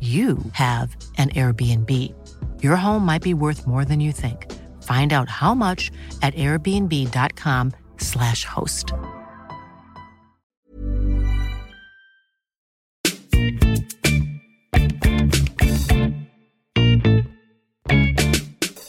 [0.00, 1.90] you have an Airbnb.
[2.62, 4.52] Your home might be worth more than you think.
[4.82, 8.92] Find out how much at airbnb.com/slash host.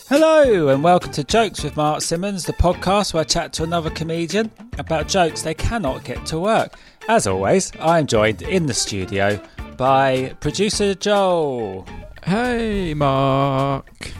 [0.09, 3.89] Hello, and welcome to Jokes with Mark Simmons, the podcast where I chat to another
[3.89, 6.77] comedian about jokes they cannot get to work.
[7.07, 9.41] As always, I am joined in the studio
[9.77, 11.85] by producer Joel.
[12.23, 14.11] Hey, Mark.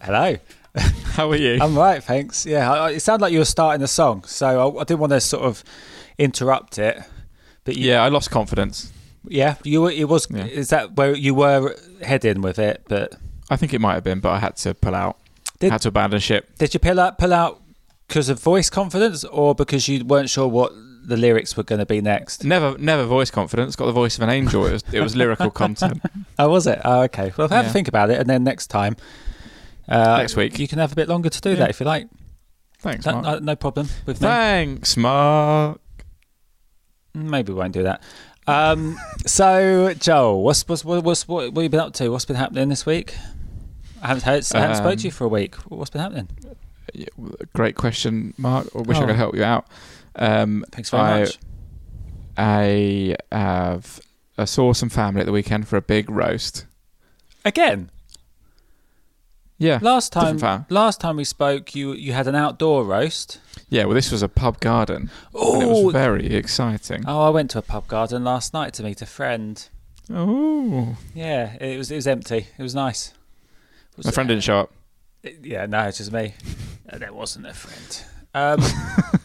[0.00, 0.36] Hello.
[0.76, 1.58] How are you?
[1.60, 2.44] I'm right, thanks.
[2.46, 5.12] Yeah, I- it sounded like you were starting a song, so I, I didn't want
[5.12, 5.62] to sort of
[6.18, 6.98] interrupt it.
[7.64, 8.92] But you, yeah, I lost confidence.
[9.26, 9.90] yeah, you were.
[9.90, 10.26] It was.
[10.30, 10.44] Yeah.
[10.46, 12.82] Is that where you were heading with it?
[12.88, 13.14] But
[13.50, 15.18] I think it might have been, but I had to pull out.
[15.60, 16.58] Did- had to abandon ship.
[16.58, 17.62] did you pull out pull out
[18.08, 20.72] because of voice confidence, or because you weren't sure what
[21.06, 22.44] the lyrics were going to be next?
[22.44, 23.76] Never, never voice confidence.
[23.76, 24.66] Got the voice of an angel.
[24.66, 26.00] It was, it was lyrical content.
[26.38, 26.80] Oh, was it?
[26.84, 27.32] Oh, okay.
[27.36, 27.72] Well, have a Yeah.
[27.72, 28.96] think about it, and then next time,
[29.88, 30.58] uh, Next week.
[30.58, 31.56] you can have a bit longer to do Yeah.
[31.56, 32.08] that if you like.
[32.78, 33.24] Thanks, No, Mark.
[33.24, 34.26] no, no problem with me.
[34.28, 35.80] Thanks, Mark.
[37.14, 38.02] Maybe we won't do that.
[38.46, 42.08] Um, so, Joel, what's what's what, what's what, what have you been up to?
[42.10, 43.14] What's been happening this week?
[44.02, 45.54] I haven't heard, I haven't spoke to you Um, for a week.
[45.70, 46.28] What's been happening?
[47.54, 48.68] Great question, Mark.
[48.74, 49.02] I wish Oh.
[49.02, 49.66] I could help you out.
[50.16, 51.38] Um, Thanks very I, much.
[52.36, 54.00] I have.
[54.36, 56.66] I saw some family at the weekend for a big roast.
[57.44, 57.90] Again,
[59.58, 60.38] Yeah, last time,
[60.70, 63.40] last time we spoke, you you had an outdoor roast.
[63.68, 63.84] yeah.
[63.84, 67.04] Well, this was a pub garden, Oh, it was very exciting.
[67.06, 69.68] Oh, I went to a pub garden last night to meet a friend.
[70.12, 72.48] Oh, Yeah, it was it was empty.
[72.58, 73.08] It was nice.
[73.92, 74.72] It was- my friend didn't show up.
[75.42, 76.34] Yeah, no, it's just me.
[76.92, 78.04] There wasn't a friend.
[78.34, 78.60] Um,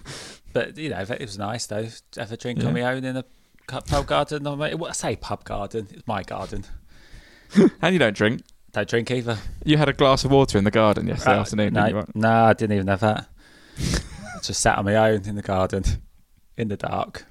[0.53, 1.87] but you know, it was nice though.
[2.11, 2.67] to Have a drink Yeah.
[2.67, 3.23] on my own in a
[3.67, 4.45] pub garden.
[4.47, 5.87] On my, what I say, pub garden.
[5.91, 6.65] It's my garden.
[7.81, 8.41] And you don't drink.
[8.73, 9.37] Don't drink either.
[9.65, 11.73] You had a glass of water in the garden yesterday Uh, afternoon.
[11.73, 12.21] No, didn't you?
[12.21, 13.27] no, I didn't even have that.
[14.43, 15.83] just sat on my own in the garden,
[16.57, 17.25] in the dark.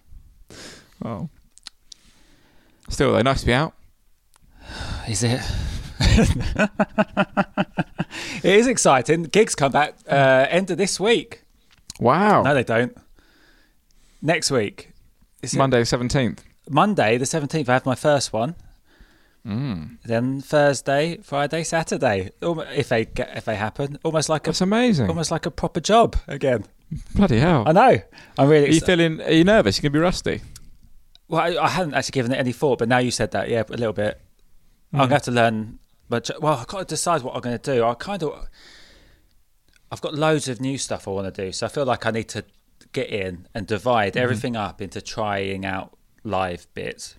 [1.04, 1.28] Oh.
[2.88, 3.74] Still, though, nice to be out.
[5.08, 5.40] Is it?
[8.42, 9.24] it is exciting.
[9.24, 11.42] Gigs come back uh, end of this week.
[12.00, 12.42] Wow.
[12.42, 12.96] No, they don't.
[14.22, 14.92] Next week.
[15.42, 16.44] Is it- Monday, seventeenth.
[16.70, 18.54] Monday, the 17th, I have my first one.
[19.46, 19.96] Mm.
[20.04, 24.60] Then Thursday, Friday, Saturday, Almo- if they get, if they happen, almost like a That's
[24.60, 25.08] amazing.
[25.08, 26.64] almost like a proper job again.
[27.14, 27.64] Bloody hell.
[27.66, 27.98] I know.
[28.36, 28.66] I'm really.
[28.68, 29.22] Are you feeling?
[29.22, 29.78] Are you nervous?
[29.78, 30.40] You're gonna be rusty.
[31.28, 33.62] well, I, I hadn't actually given it any thought, but now you said that, yeah,
[33.66, 34.20] a little bit.
[34.92, 35.02] I'm Mm.
[35.04, 35.78] gonna have to learn.
[36.10, 37.84] But well, I've got to decide what I'm going to do.
[37.84, 38.46] I kind of,
[39.92, 42.10] I've got loads of new stuff I want to do, so I feel like I
[42.10, 42.44] need to
[42.92, 44.22] get in and divide Mm-hmm.
[44.22, 47.16] everything up into trying out live bits,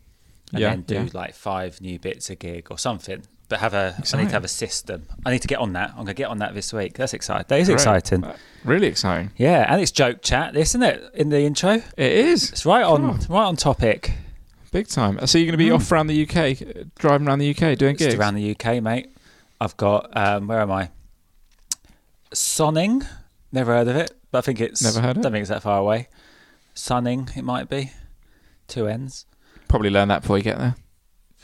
[0.52, 1.08] and Yeah, then do yeah.
[1.14, 3.24] like five new bits a gig or something.
[3.48, 5.08] But have a, I need to have a system.
[5.26, 5.90] I need to get on that.
[5.90, 6.94] I'm going to get on that this week.
[6.98, 7.46] That's exciting.
[7.48, 7.74] That is Great.
[7.74, 8.24] exciting.
[8.24, 9.32] Uh, Really exciting.
[9.38, 11.04] Yeah, and it's joke chat, isn't it?
[11.16, 13.28] In the intro, It is it's right on, God.
[13.30, 14.12] right on topic.
[14.72, 15.26] big time.
[15.26, 17.96] So you're gonna be off around the UK, driving around the UK, doing.
[17.98, 18.20] Just gigs.
[18.20, 19.16] around the UK, mate.
[19.60, 20.92] I've got um, where am I?
[22.34, 23.04] Sonning.
[23.52, 25.80] Never heard of it, but I think it's Never heard Don't think it's that far
[25.80, 26.08] away.
[26.74, 27.92] Sunning, it might be.
[28.68, 29.26] Two ends.
[29.68, 30.76] Probably learn that before you get there.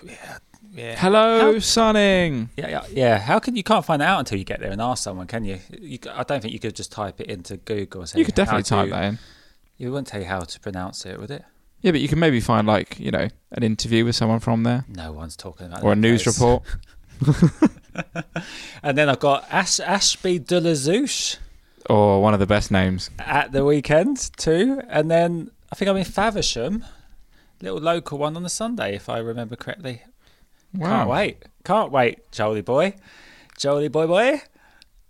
[0.03, 0.37] Yeah.
[0.73, 0.95] yeah.
[0.99, 2.49] Hello, How- Sunning.
[2.57, 3.17] Yeah, yeah, yeah.
[3.19, 5.43] How can you can't find it out until you get there and ask someone, can
[5.45, 5.59] you?
[5.79, 8.01] you I don't think you could just type it into Google.
[8.01, 9.19] And say, You could definitely type to- that in.
[9.77, 11.43] It wouldn't tell you how to pronounce it, would it?
[11.81, 14.85] Yeah, but you can maybe find like you know an interview with someone from there
[14.87, 16.39] No one's talking about or a news place.
[16.39, 16.63] report.
[18.83, 21.37] And then I've got Ash, Ashby de la Zouch
[21.89, 23.09] or one of the best names.
[23.19, 24.81] at the weekend too.
[24.89, 26.83] And then I think I'm in Faversham,
[27.61, 30.03] little local one on the Sunday, if I remember correctly.
[30.73, 30.87] Wow.
[30.89, 31.43] Can't wait.
[31.63, 32.95] Can't wait, Jolie boy.
[33.57, 34.41] Jolie boy boy.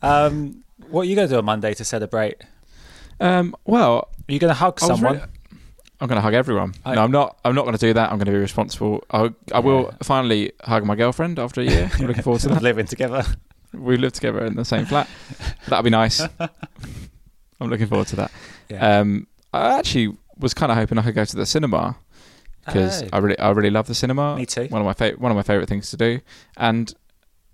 [0.02, 2.44] Um, what are you going to do on Monday to celebrate?
[3.20, 5.14] Um, well, Are you going to hug someone?
[5.16, 5.26] really-
[6.02, 6.74] I'm going to hug everyone.
[6.84, 7.40] I- no, I'm not.
[7.46, 8.12] I'm not going to do that.
[8.12, 9.04] I'm going to be responsible.
[9.12, 11.90] I, I will finally hug my girlfriend after a year.
[11.98, 12.62] I'm looking forward to that.
[12.62, 13.24] Living together.
[13.76, 15.08] We live together in the same flat.
[15.68, 16.22] That'd be nice.
[16.40, 18.32] I'm looking forward to that.
[18.70, 19.00] Yeah.
[19.00, 21.98] Um, I actually was kind of hoping I could go to the cinema
[22.66, 23.10] because Oh.
[23.14, 24.36] I really, I really love the cinema.
[24.36, 24.66] Me too.
[24.68, 26.20] One of my favorite, one of my favorite things to do.
[26.58, 26.94] And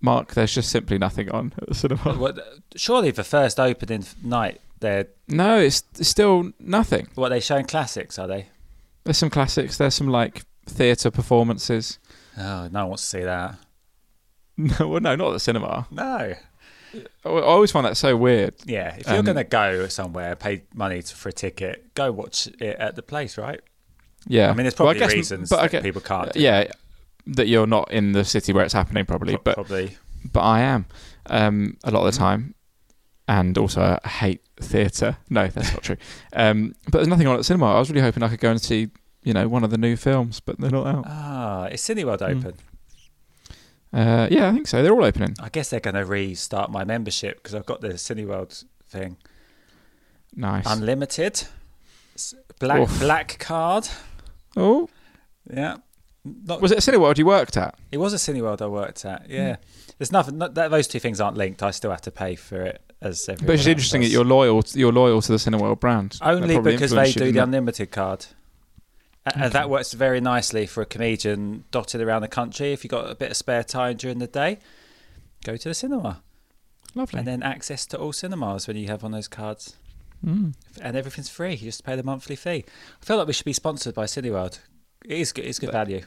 [0.02, 2.14] Mark, there's just simply nothing on at the cinema.
[2.16, 2.40] What,
[2.76, 7.08] surely the first opening night, they're No, it's, it's still nothing.
[7.16, 8.48] what they showing classics, are they?
[9.04, 9.78] There's some classics.
[9.78, 12.00] There's some like theatre performances.
[12.38, 13.56] Oh, no one wants to see that.
[14.80, 15.88] No, well, no, not at the cinema.
[15.92, 16.36] No.
[16.94, 18.54] I always find that so weird.
[18.66, 22.12] Yeah, if you're Um, going to go somewhere, pay money to, for a ticket, go
[22.12, 23.62] watch it at the place, right?
[24.28, 26.34] Yeah, I mean, there's Well, probably guess- reasons but that people can't.
[26.34, 26.66] Do Yeah,
[27.28, 29.34] that you're not in the city where it's happening, probably.
[29.36, 29.98] Pro- but probably.
[30.32, 30.86] but I am
[31.28, 32.54] um, a lot of the time,
[33.28, 35.18] and also I hate theatre.
[35.30, 35.98] No, that's not true.
[36.34, 37.74] Um, but there's nothing on at the cinema.
[37.74, 38.90] I was really hoping I could go and see,
[39.24, 41.06] you know, one of the new films, but they're not out.
[41.08, 42.54] Ah, is Cineworld open?
[43.94, 44.82] Uh, yeah, I think so.
[44.82, 45.36] They're all opening.
[45.40, 49.18] I guess they're going to restart my membership because I've got the Cineworld thing.
[50.34, 50.66] Nice.
[50.66, 51.44] Unlimited,
[52.60, 53.00] black Oof.
[53.00, 53.90] black card.
[54.56, 54.88] oh,
[55.52, 55.78] Yeah,
[56.24, 57.76] not, was it a Cineworld you worked at?
[57.92, 59.30] it was a Cineworld I worked at.
[59.30, 59.58] Yeah,
[59.98, 60.38] there's nothing.
[60.38, 61.62] Not, that, those two things aren't linked.
[61.62, 64.64] I still have to pay for it as everyone But it's interesting that you're loyal.
[64.74, 66.18] You're loyal to the Cineworld brand.
[66.22, 67.44] Only because they do the it?
[67.44, 68.26] unlimited card.
[69.26, 72.74] And that works very nicely for a comedian dotted around the country.
[72.74, 74.58] If you've got a bit of spare time during the day,
[75.44, 76.24] go to the cinema.
[76.96, 77.20] Lovely.
[77.20, 79.76] And then access to all cinemas when you have one of those cards.
[80.26, 80.56] Mm.
[80.82, 81.52] And everything's free.
[81.52, 82.66] You just pay the monthly fee.
[83.02, 84.60] I feel like we should be sponsored by Cineworld.
[85.06, 85.46] It is good.
[85.46, 86.02] It's good value.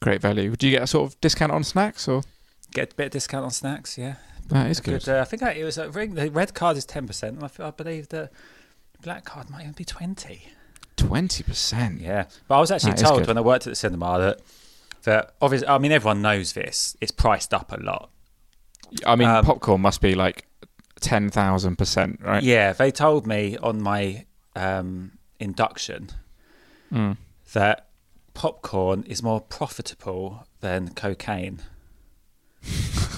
[0.00, 0.54] Great value.
[0.56, 2.22] Do you get a sort of discount on snacks or?
[2.72, 4.14] Get a bit of discount on snacks, yeah.
[4.48, 5.04] That is good.
[5.04, 5.16] Good.
[5.16, 6.14] Uh, I think I, it was a ring.
[6.14, 7.22] The red card is 10%.
[7.24, 8.30] And I, feel- I believe the
[9.02, 10.42] black card might even be 20
[11.06, 12.00] Twenty percent.
[12.00, 14.40] Yeah, but I was actually That told when I worked at the cinema that
[15.04, 16.96] that obviously, I mean, everyone knows this.
[17.00, 18.10] It's priced up a lot.
[19.06, 20.46] I mean, Um, popcorn must be like
[21.00, 22.42] ten thousand percent, right?
[22.42, 24.26] Yeah, they told me on my
[24.56, 26.10] um, induction
[26.92, 27.16] Mm.
[27.52, 27.86] that
[28.34, 31.60] popcorn is more profitable than cocaine.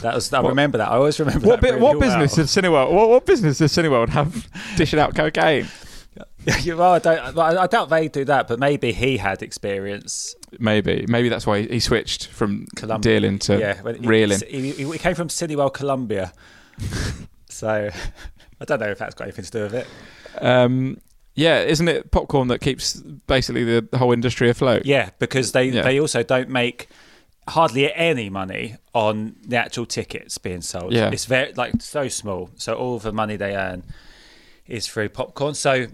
[0.02, 0.88] That was I remember that.
[0.88, 2.00] I always remember What that really what well.
[2.00, 2.90] business did Cineworld?
[2.92, 5.68] What, what business does Cineworld have dishing out cocaine?
[6.62, 10.34] Yeah, well, I, I doubt they do that, but maybe he had experience.
[10.58, 14.40] Maybe, maybe that's why he switched from Colum- dealing to yeah, he- reeling.
[14.48, 16.32] He, he, he came from Cineworld, Columbia,
[17.48, 17.90] so
[18.60, 19.86] I don't know if that's got anything to do with it.
[20.42, 20.98] Um,
[21.34, 24.84] yeah, isn't it popcorn that keeps basically the, the whole industry afloat?
[24.84, 25.82] Yeah, because they Yeah.
[25.82, 26.88] they also don't make
[27.48, 30.92] hardly any money on the actual tickets being sold.
[30.92, 31.10] Yeah.
[31.10, 32.50] it's very like so small.
[32.56, 33.82] So all the money they earn
[34.66, 35.54] is through popcorn.
[35.54, 35.86] So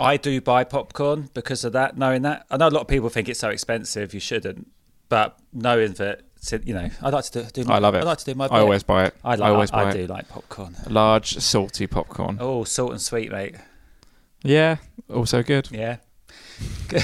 [0.00, 1.96] I do buy popcorn because of that.
[1.96, 4.14] Knowing that, I know a lot of people think it's so expensive.
[4.14, 4.68] You shouldn't,
[5.08, 6.22] but knowing that,
[6.64, 7.50] you know, I like to do.
[7.50, 8.02] do my, I love it.
[8.02, 8.46] I like to do my.
[8.46, 9.14] I always buy it.
[9.24, 10.10] I, like, I always I, buy I do it.
[10.10, 10.76] like popcorn.
[10.88, 12.38] Large salty popcorn.
[12.40, 13.56] Oh, salt and sweet, mate.
[14.44, 14.76] Yeah,
[15.12, 15.68] also good.
[15.72, 15.96] Yeah.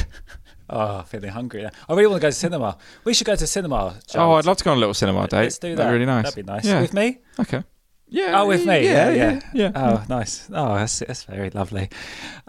[0.70, 1.70] oh, feeling hungry now.
[1.88, 2.78] I really want to go to cinema.
[3.02, 3.96] We should go to cinema.
[4.14, 5.42] Oh, I'd love to go on a little cinema date.
[5.42, 5.76] Let's do that.
[5.76, 6.24] That'd be really nice.
[6.24, 6.64] That'd be nice.
[6.64, 6.80] Yeah.
[6.80, 7.18] With me?
[7.40, 7.64] Okay.
[8.14, 8.40] Yeah.
[8.40, 8.84] Oh, with me.
[8.84, 9.40] Yeah, yeah.
[9.52, 9.72] yeah.
[9.74, 10.48] Oh, nice.
[10.52, 11.90] Oh, that's, that's very lovely.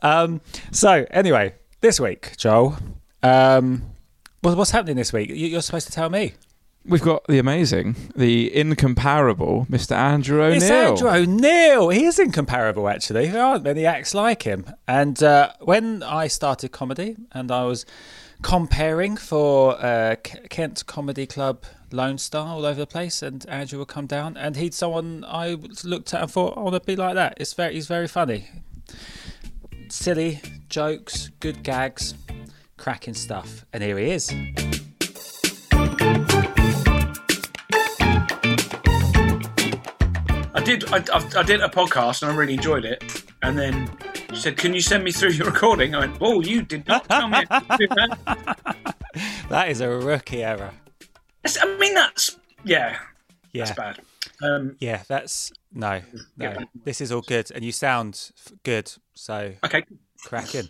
[0.04, 0.42] Um,
[0.72, 2.78] so, anyway, this week, Joel,
[3.24, 3.82] um,
[4.42, 5.30] what, what's happening this week?
[5.30, 6.34] You, you're supposed to tell me.
[6.88, 9.94] We've got the amazing, the incomparable Mr.
[9.94, 10.58] Andrew O'Neill.
[10.58, 11.90] It's Andrew O'Neill.
[11.90, 13.30] He is incomparable, actually.
[13.30, 14.68] There aren't many acts like him.
[14.88, 17.88] And uh, when I started comedy and I was
[18.44, 21.64] comparing for uh, K- Kent Comedy Club
[21.96, 25.58] Lone Star all over the place, and Andrew would come down, and he'd someone I
[25.84, 27.36] looked at and thought, I want to be like that.
[27.38, 28.50] It's very, he's very funny.
[29.88, 32.14] Silly jokes, good gags,
[32.78, 33.66] cracking stuff.
[33.72, 34.30] And here he is.
[40.54, 40.84] I did.
[40.92, 41.04] I,
[41.38, 43.24] I, did a podcast and I really enjoyed it.
[43.44, 43.90] And then
[44.32, 47.08] she said, "Can you send me through your recording?" I went, "Oh, you did not
[47.08, 48.58] tell me." to do that."
[49.48, 50.74] That is a rookie error.
[51.46, 52.98] I mean, that's yeah,
[53.54, 53.66] Yeah.
[53.66, 54.00] that's bad.
[54.42, 56.02] Um, Yeah, that's no,
[56.38, 56.50] no.
[56.50, 56.64] Yeah.
[56.84, 58.32] This is all good, and you sound
[58.64, 58.92] good.
[59.14, 59.84] So okay,
[60.24, 60.70] cracking.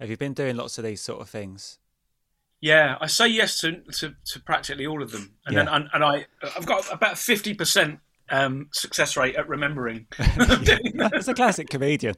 [0.00, 1.78] Have you been doing lots of these sort of things?
[2.60, 6.04] yeah, I say yes to to, to practically all of them, and then and, and
[6.04, 10.06] I I've got about fifty percent um, success rate at remembering.
[10.94, 12.14] That's a classic comedian.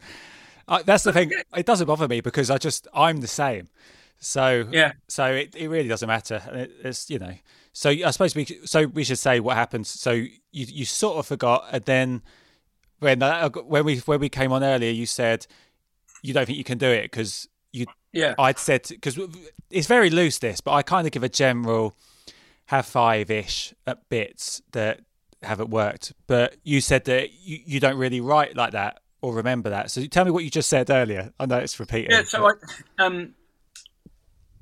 [0.66, 1.32] I, that's the thing.
[1.56, 3.68] It doesn't bother me because I just I'm the same.
[4.18, 4.92] So Yeah.
[5.08, 6.42] so it, it really doesn't matter.
[6.52, 7.34] It, it's you know.
[7.80, 9.86] So I suppose we so we should say what happened.
[9.86, 12.22] So you you sort of forgot, and then
[12.98, 15.46] when that, when we when we came on earlier, you said
[16.20, 18.34] you don't think you can do it because you Yeah.
[18.38, 19.18] I'd said because
[19.70, 21.94] it's very loose this, but I kind of give a general
[22.66, 23.72] have five ish
[24.10, 25.00] bits that
[25.42, 26.12] haven't worked.
[26.26, 29.90] But you said that you, you don't really write like that or remember that.
[29.90, 31.32] So tell me what you just said earlier.
[31.40, 32.10] I know it's repeating.
[32.10, 33.34] Yeah, so I, um,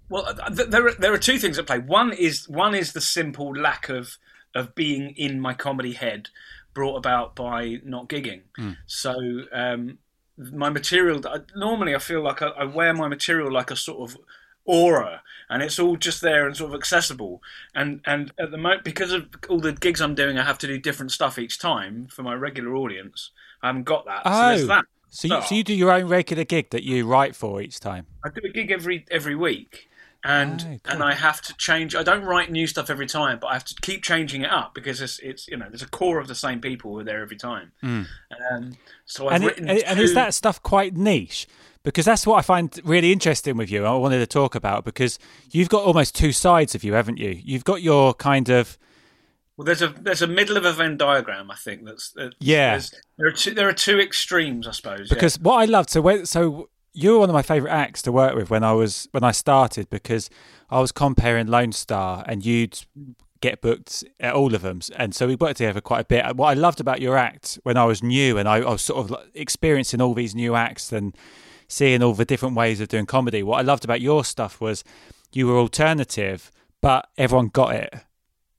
[0.08, 1.78] well, th- there are there are two things at play.
[1.78, 4.16] One is one is the simple lack of
[4.54, 6.28] of being in my comedy head,
[6.74, 8.42] brought about by not gigging.
[8.86, 9.14] So
[9.52, 9.98] um,
[10.38, 11.20] my material.
[11.26, 14.16] I- Normally, I feel like I, I wear my material like a sort of
[14.64, 17.42] aura, and it's all just there and sort of accessible.
[17.74, 20.66] And and at the moment, because of all the gigs I'm doing, I have to
[20.66, 23.30] do different stuff each time for my regular audience.
[23.62, 24.22] I haven't got that.
[24.24, 24.84] So Oh, there's that.
[25.10, 28.06] so you, so you do your own regular gig that you write for each time.
[28.24, 29.87] I do a gig every every week,
[30.24, 30.94] and Oh, cool.
[30.94, 31.94] and I have to change.
[31.94, 34.74] I don't write new stuff every time, but I have to keep changing it up
[34.74, 37.22] because it's it's you know there's a core of the same people who are there
[37.22, 37.72] every time.
[37.82, 41.46] Um, so I've and, it, written and, is that stuff quite niche?
[41.84, 43.84] Because that's what I find really interesting with you.
[43.84, 45.18] I wanted to talk about because
[45.50, 47.40] you've got almost two sides of you, haven't you?
[47.42, 48.76] You've got your kind of
[49.56, 51.50] well, there's a there's a middle of a Venn diagram.
[51.50, 52.80] I think that's, that's Yeah.
[53.16, 55.08] There are two there are two extremes, I suppose.
[55.10, 55.14] yeah.
[55.14, 56.68] because what I love so when, so
[57.00, 59.30] you were one of my favorite acts to work with when I was when I
[59.30, 60.28] started because
[60.68, 62.80] I was comparing Lone Star and you'd
[63.40, 66.36] get booked at all of them and so we worked together quite a bit.
[66.36, 69.10] What I loved about your act when I was new and I, I was sort
[69.10, 71.16] of experiencing all these new acts and
[71.68, 73.44] seeing all the different ways of doing comedy.
[73.44, 74.82] What I loved about your stuff was
[75.32, 76.50] you were alternative,
[76.80, 77.94] but everyone got it.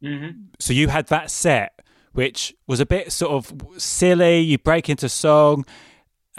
[0.02, 0.46] Mhm.
[0.60, 1.82] So you had that set,
[2.14, 4.40] which was a bit sort of silly.
[4.40, 5.66] You break into song,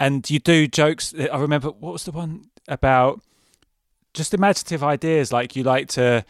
[0.01, 1.13] and you do jokes.
[1.17, 3.21] I remember what was the one about
[4.13, 6.25] just imaginative ideas, like you like to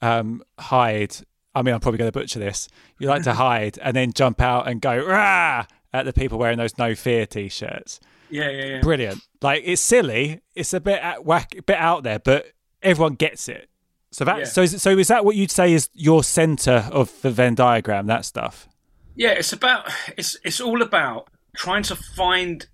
[0.00, 1.16] um, hide.
[1.54, 2.68] I mean, I'm probably going to butcher this.
[2.98, 6.58] You like to hide and then jump out and go rah at the people wearing
[6.58, 8.00] those no fear t-shirts.
[8.30, 8.80] yeah, yeah, yeah.
[8.80, 9.20] Brilliant.
[9.42, 10.40] Like it's silly.
[10.54, 12.46] It's a bit at whack, bit out there, but
[12.82, 13.68] everyone gets it.
[14.10, 14.44] So that Yeah.
[14.44, 18.06] so is, so is that what you'd say is your center of the Venn diagram?
[18.06, 18.68] That stuff.
[19.16, 22.66] Yeah, it's about it's it's all about trying to find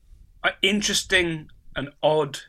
[0.63, 2.41] interesting and odd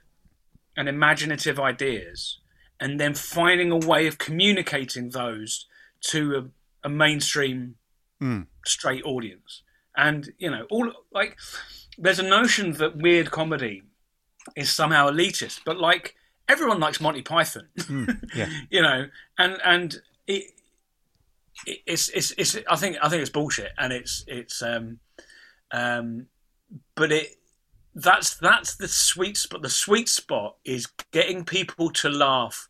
[0.75, 2.39] and imaginative ideas,
[2.79, 5.67] and then finding a way of communicating those
[6.01, 6.35] to
[6.83, 7.75] a, a mainstream
[8.65, 9.63] straight audience.
[9.95, 11.37] And you know, all like
[11.97, 13.83] there's a notion that weird comedy
[14.55, 16.15] is somehow elitist, but like
[16.47, 17.67] everyone likes Monty Python,
[18.35, 18.49] yeah.
[18.69, 19.07] you know,
[19.37, 20.45] and and it,
[21.65, 24.99] it, it's it's it's I think I think it's bullshit, and it's it's um
[25.71, 26.27] um,
[26.95, 27.37] but it
[27.93, 29.61] that's that's the sweet spot.
[29.61, 32.69] The sweet spot is getting people to laugh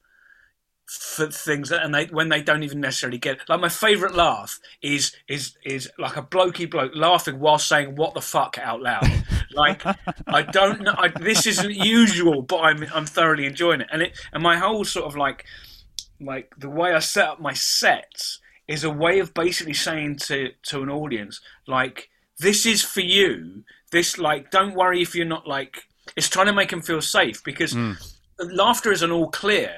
[0.92, 3.42] for things that, and they when they don't even necessarily get it.
[3.48, 8.14] like my favorite laugh is is is like a blokey bloke laughing while saying what
[8.14, 9.08] the fuck out loud
[9.54, 9.86] like
[10.28, 14.20] i don't know I, this isn't usual but i'm i'm thoroughly enjoying it and it
[14.34, 15.46] and my whole sort of like
[16.20, 20.50] like the way i set up my sets is a way of basically saying to
[20.64, 22.10] to an audience like
[22.40, 25.84] this is for you this like don't worry if you're not like
[26.16, 27.76] it's trying to make them feel safe because
[28.40, 29.72] laughter isn't all clear.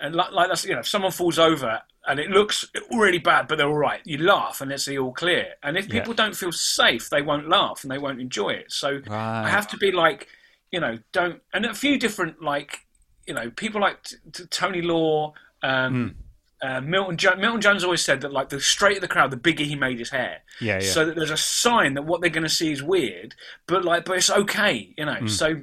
[0.00, 3.46] And like, like that's you know if someone falls over and it looks really bad
[3.46, 5.54] but they're all right you laugh and it's the all clear.
[5.62, 8.72] And if people don't feel safe they won't laugh and they won't enjoy it.
[8.72, 9.44] So Right.
[9.44, 10.26] i have to be like
[10.72, 12.78] you know don't and a few different like
[13.26, 16.14] you know people like t- t- tony law um
[16.62, 19.64] uh, Milton, jo- Milton Jones always said that, like, the straighter the crowd, the bigger
[19.64, 20.42] he made his hair.
[20.60, 20.90] Yeah, yeah.
[20.90, 23.34] So that there's a sign that what they're going to see is weird,
[23.66, 25.26] but like, but it's okay, you know.
[25.26, 25.60] So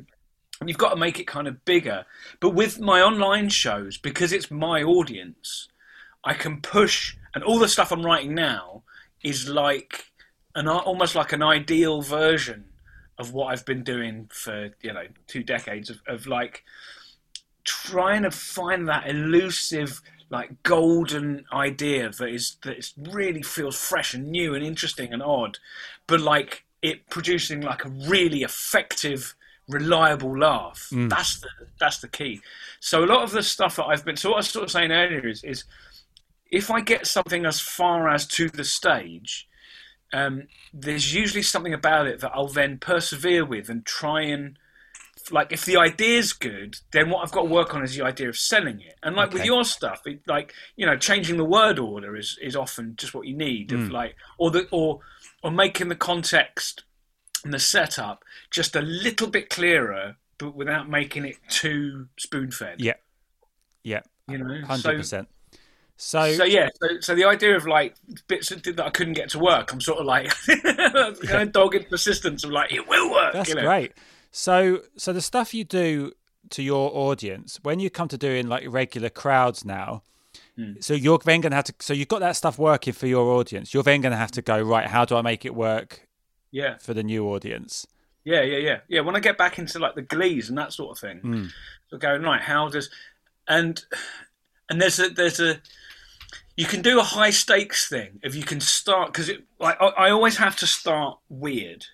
[0.65, 2.05] you've got to make it kind of bigger.
[2.39, 5.67] But with my online shows, because it's my audience,
[6.23, 8.83] I can push, and all the stuff I'm writing now
[9.23, 10.05] is like
[10.55, 12.65] an almost like an ideal version
[13.19, 16.63] of what I've been doing for you know two decades of, of like
[17.63, 24.13] trying to find that elusive like golden idea that is that is really feels fresh
[24.13, 25.57] and new and interesting and odd
[26.05, 29.35] but like it producing like a really effective
[29.67, 30.87] reliable laugh.
[31.09, 32.41] That's the that's the key.
[32.79, 34.71] So a lot of the stuff that i've been so what i was sort of
[34.71, 35.63] saying earlier is is
[36.51, 39.47] if i get something as far as to the stage
[40.13, 44.57] um, there's usually something about it that i'll then persevere with and try and
[45.31, 48.29] like if the idea's good, then what I've got to work on is the idea
[48.29, 48.95] of selling it.
[49.03, 52.55] And like with your stuff, it, like you know, changing the word order is is
[52.55, 53.71] often just what you need.
[53.71, 53.83] Hmm.
[53.83, 54.99] Of like or the or
[55.43, 56.83] or making the context
[57.43, 62.81] and the setup just a little bit clearer, but without making it too spoon fed.
[62.81, 62.93] Yeah.
[63.83, 65.29] Yeah, You know, hundred percent.
[65.95, 67.95] So, so yeah, so, so the idea of like
[68.27, 71.89] bits that, that I couldn't get to work, I'm sort of like kind of dogged
[71.89, 73.33] persistence of like it will work.
[73.33, 73.63] that's you know?
[73.63, 73.93] great.
[74.31, 76.11] So, so the stuff you do
[76.49, 80.03] to your audience when you come to doing like regular crowds now.
[80.55, 80.73] Hmm.
[80.79, 81.73] So you're then going to have to.
[81.79, 83.73] So you've got that stuff working for your audience.
[83.73, 84.87] You're then going to have to go right.
[84.87, 86.07] How do I make it work
[86.51, 87.85] Yeah, for the new audience?
[88.23, 89.01] yeah, yeah, yeah, yeah.
[89.01, 91.45] When I get back into like the glees and that sort of thing, Hmm.
[91.89, 92.89] so going right, how does
[93.47, 93.81] and
[94.69, 95.61] and there's a there's a
[96.57, 100.09] you can do a high stakes thing if you can start because like I, I
[100.09, 101.85] always have to start weird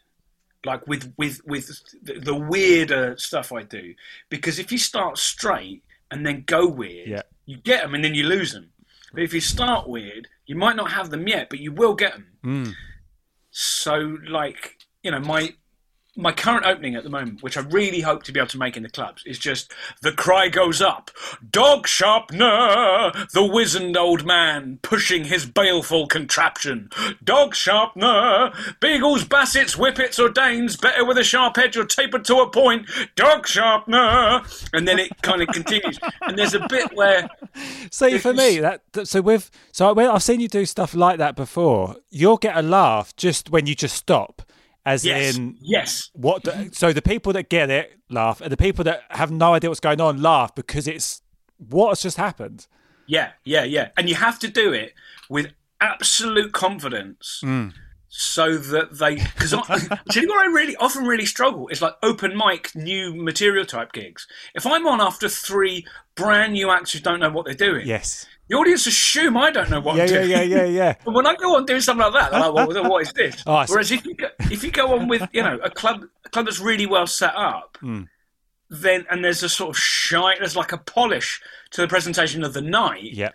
[0.66, 1.68] like with with with
[2.04, 3.94] the, the weirder stuff I do
[4.30, 7.22] because if you start straight and then go weird Yeah.
[7.46, 8.70] you get them and then you lose them
[9.14, 12.14] but if you start weird you might not have them yet but you will get
[12.14, 12.72] them Hmm.
[13.52, 15.54] so like you know my
[16.16, 18.78] my current opening at the moment, which I really hope to be able to make
[18.78, 21.10] in the clubs, is just the cry goes up,
[21.50, 26.90] dog sharpener, the wizened old man pushing his baleful contraption,
[27.24, 32.38] dog sharpener, beagles, bassets, whippets, or danes, better with a sharp edge or tapered to
[32.38, 34.44] a point, dog sharpener,
[34.74, 37.28] and then it kind of continues, and there's a bit where
[37.92, 41.98] See, for me, that so with so I've seen you do stuff like that before.
[42.10, 44.42] You'll get a laugh just when you just stop,
[44.86, 46.44] as yes, in yes, what.
[46.44, 49.70] The, so the people that get it laugh, and the people that have no idea
[49.70, 51.22] what's going on laugh because it's
[51.58, 52.68] what has just happened.
[53.08, 53.90] Yeah, yeah, yeah.
[53.98, 54.94] And you have to do it
[55.30, 57.74] with absolute confidence mm.
[58.16, 59.16] So that they.
[59.16, 59.52] Because
[60.10, 63.66] do you know what I really often really struggle is like open mic, new material
[63.66, 64.28] type gigs.
[64.54, 68.28] If I'm on after three brand new acts who don't know what they're doing, Yes.
[68.50, 70.30] the audience assume I don't know what Yeah, I'm yeah, doing.
[70.30, 70.94] yeah, yeah, yeah.
[71.06, 73.42] But when I go on doing something like that, they're like, well, what is this?
[73.48, 76.30] Oh, Whereas if you go, if you go on with you know a club a
[76.30, 78.04] club that's really well set up, Hmm.
[78.70, 81.42] then and there's a sort of shine, there's like a polish
[81.72, 83.12] to the presentation of the night.
[83.14, 83.32] Yeah.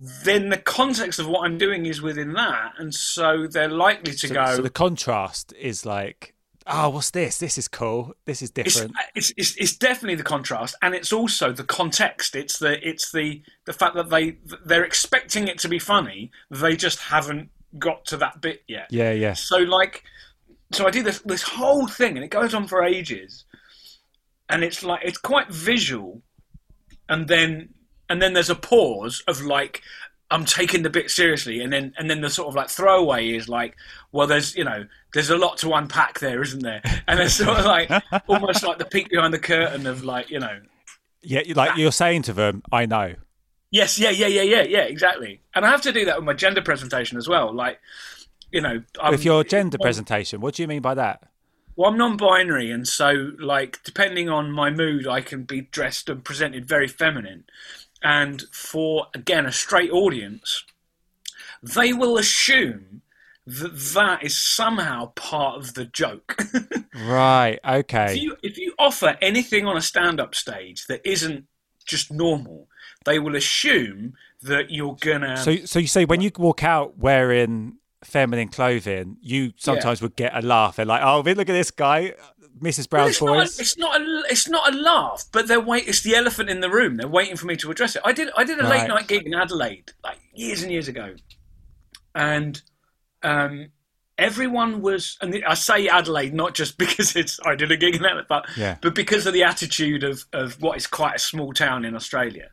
[0.00, 4.28] Then the context of what I'm doing is within that, and so they're likely to
[4.28, 4.56] So, go.
[4.56, 6.34] so the contrast is like,
[6.68, 7.38] oh, what's this?
[7.38, 8.14] This is cool.
[8.24, 8.92] This is different.
[9.16, 12.36] it's, it's, it's definitely the contrast, and it's also the context.
[12.36, 16.76] It's the it's the the fact that they they're expecting it to be funny, they
[16.76, 18.86] just haven't got to that bit yet.
[18.90, 19.32] yeah, yeah.
[19.34, 20.04] So like,
[20.70, 23.46] so I do this this whole thing, and it goes on for ages,
[24.48, 26.22] and it's like it's quite visual,
[27.08, 27.70] and then
[28.08, 29.82] and then there's a pause of like.
[30.30, 33.48] I'm taking the bit seriously, and then and then the sort of like throwaway is
[33.48, 33.74] like,
[34.12, 36.82] well, there's you know, there's a lot to unpack there, isn't there?
[37.06, 37.90] And it's sort of like
[38.28, 40.60] almost like the peek behind the curtain of like you know,
[41.22, 43.14] Yeah, like you're saying to them, I know.
[43.70, 45.40] Yes, yeah, yeah, yeah, yeah, yeah, exactly.
[45.54, 47.54] And I have to do that with my gender presentation as well.
[47.54, 47.78] Like,
[48.50, 51.24] you know, I'm, With your gender presentation, what do you mean by that?
[51.76, 56.24] Well, I'm non-binary, and so like depending on my mood, I can be dressed and
[56.24, 57.44] presented very feminine.
[58.02, 60.64] And for again a straight audience,
[61.62, 63.02] they will assume
[63.46, 66.36] that that is somehow part of the joke.
[66.94, 67.60] Right.
[67.62, 68.14] if Okay.
[68.16, 71.46] you if you offer anything on a stand-up stage that isn't
[71.86, 72.66] just normal,
[73.04, 75.36] they will assume that you're gonna.
[75.36, 77.76] So, so you say when you walk out wearing
[78.08, 80.76] feminine clothing, you sometimes would get a laugh.
[80.76, 82.14] They're like, "Oh, look at this guy,
[82.60, 82.90] Mrs.
[82.90, 85.86] Well, Brown's it's, Not a, it's not a it's not a laugh, but they're wait.
[85.86, 86.96] It's the elephant in the room.
[86.96, 88.02] They're waiting for me to address it.
[88.04, 88.80] I did I did a Right.
[88.80, 91.14] late night gig in Adelaide like years and years ago,
[92.14, 92.60] and
[93.22, 93.68] um,
[94.16, 95.16] everyone was.
[95.20, 98.46] And I say Adelaide not just because it's I did a gig in Adelaide, but
[98.56, 98.76] Yeah.
[98.80, 102.48] but because of the attitude of of what is quite a small town in Australia.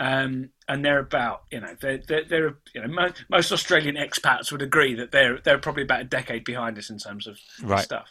[0.00, 4.50] Um, and they're about, you know, they're, they're, they're you know, mo- most Australian expats
[4.50, 7.84] would agree that they're they're probably about a decade behind us in terms of Right.
[7.84, 8.08] stuff.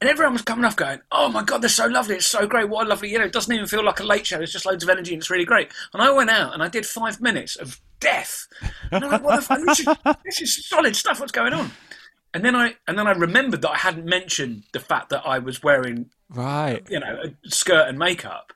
[0.00, 2.16] And everyone was coming off going, "Oh my god, they're so lovely!
[2.16, 2.68] It's so great!
[2.68, 4.38] What a lovely, you know, it doesn't even feel like a late show.
[4.40, 6.68] It's just loads of energy, and it's really great." And I went out and I
[6.68, 8.46] did five minutes of death.
[8.92, 9.64] And I'm like, "What the fuck?
[9.64, 9.86] This is,
[10.24, 11.18] this is solid stuff.
[11.18, 11.70] What's going on?"
[12.34, 15.38] And then I and then I remembered that I hadn't mentioned the fact that I
[15.38, 16.86] was wearing, Right.
[16.90, 18.52] you know, a skirt and makeup.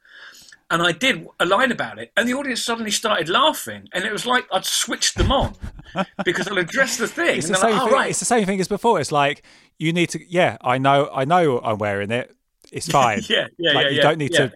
[0.70, 4.12] And I did a line about it, and the audience suddenly started laughing, and it
[4.12, 5.56] was like I'd switched them on
[6.24, 7.38] because I'd addressed the thing.
[7.38, 7.92] It's and the same like, thing.
[7.92, 8.10] "Oh, right.
[8.10, 9.00] It's the same thing as before.
[9.00, 9.42] It's like
[9.78, 10.24] you need to.
[10.24, 11.10] Yeah, I know.
[11.12, 11.58] I know.
[11.58, 12.34] I'm wearing it.
[12.70, 13.22] It's fine.
[13.28, 14.50] Yeah, yeah, like, yeah, You yeah, don't need yeah.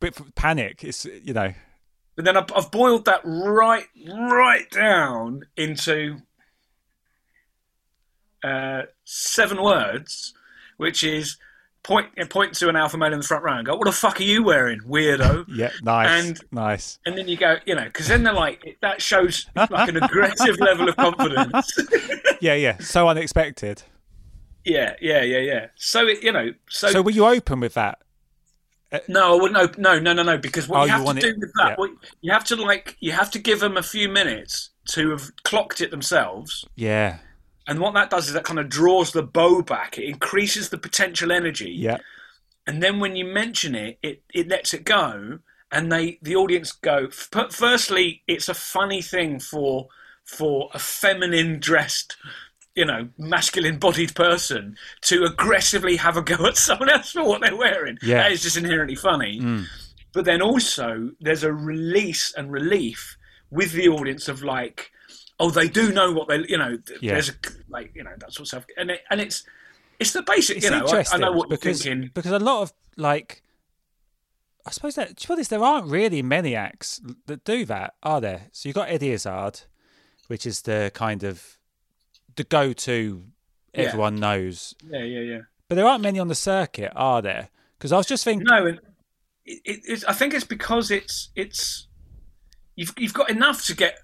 [0.00, 0.82] to panic.
[0.82, 1.52] It's you know.
[2.16, 6.18] But then I've, I've boiled that right, right down into
[8.44, 10.32] uh, seven words,
[10.76, 11.38] which is
[11.84, 14.18] point point to an alpha male in the front row and go, "What the fuck
[14.18, 15.70] are you wearing, weirdo?" Yeah.
[15.82, 16.24] Nice.
[16.26, 16.98] And- nice.
[17.06, 20.58] And then you go, you know, because then they're like, that shows like an aggressive
[20.58, 21.70] level of confidence.
[22.40, 22.54] Yeah.
[22.54, 22.78] Yeah.
[22.78, 23.82] So unexpected.
[24.64, 25.66] yeah, yeah, yeah, yeah.
[25.76, 28.00] So it, you know, so, So were you open with that
[28.92, 29.56] uh, No, I wouldn't.
[29.58, 30.36] Open, No, no, no, no.
[30.38, 31.74] Because what Oh, you you have to do it- with that, yeah.
[31.76, 31.90] what,
[32.22, 35.80] you have to like, you have to give them a few minutes to have clocked
[35.80, 36.64] it themselves.
[36.76, 37.18] Yeah,
[37.66, 39.98] And what that does is that kind of draws the bow back.
[39.98, 41.70] It increases the potential energy.
[41.70, 41.98] yeah,
[42.66, 45.38] And then when you mention it, it, it lets it go,
[45.72, 47.08] and they the audience go.
[47.10, 49.88] Firstly, it's a funny thing for
[50.24, 52.16] for a feminine dressed,
[52.74, 57.40] you know, masculine bodied person to aggressively have a go at someone else for what
[57.40, 57.98] they're wearing.
[58.02, 58.22] Yeah.
[58.22, 59.40] that is just inherently funny.
[59.40, 59.66] Mm.
[60.12, 63.16] But then also there's a release and relief
[63.50, 64.90] with the audience of like,
[65.40, 67.12] oh, they do know what they, you know, Yeah.
[67.14, 67.34] there's a,
[67.68, 69.44] like, you know, that sort of stuff, and it, and it's.
[70.00, 70.84] It's the basic, it's you know.
[70.88, 72.10] I, I know what because you're thinking.
[72.14, 73.42] because a lot of like,
[74.66, 78.20] I suppose that to be honest, there aren't really many acts that do that, are
[78.20, 78.48] there?
[78.50, 79.60] So you've got Eddie Izzard,
[80.26, 81.58] which is the kind of
[82.34, 83.22] the go-to
[83.72, 83.82] Yeah.
[83.82, 85.40] everyone knows, Yeah, yeah, yeah.
[85.68, 87.50] but there aren't many on the circuit, are there?
[87.78, 88.80] Because I was just thinking, No, and
[89.44, 91.86] it, it, I think it's because it's it's
[92.74, 93.98] you've you've got enough to get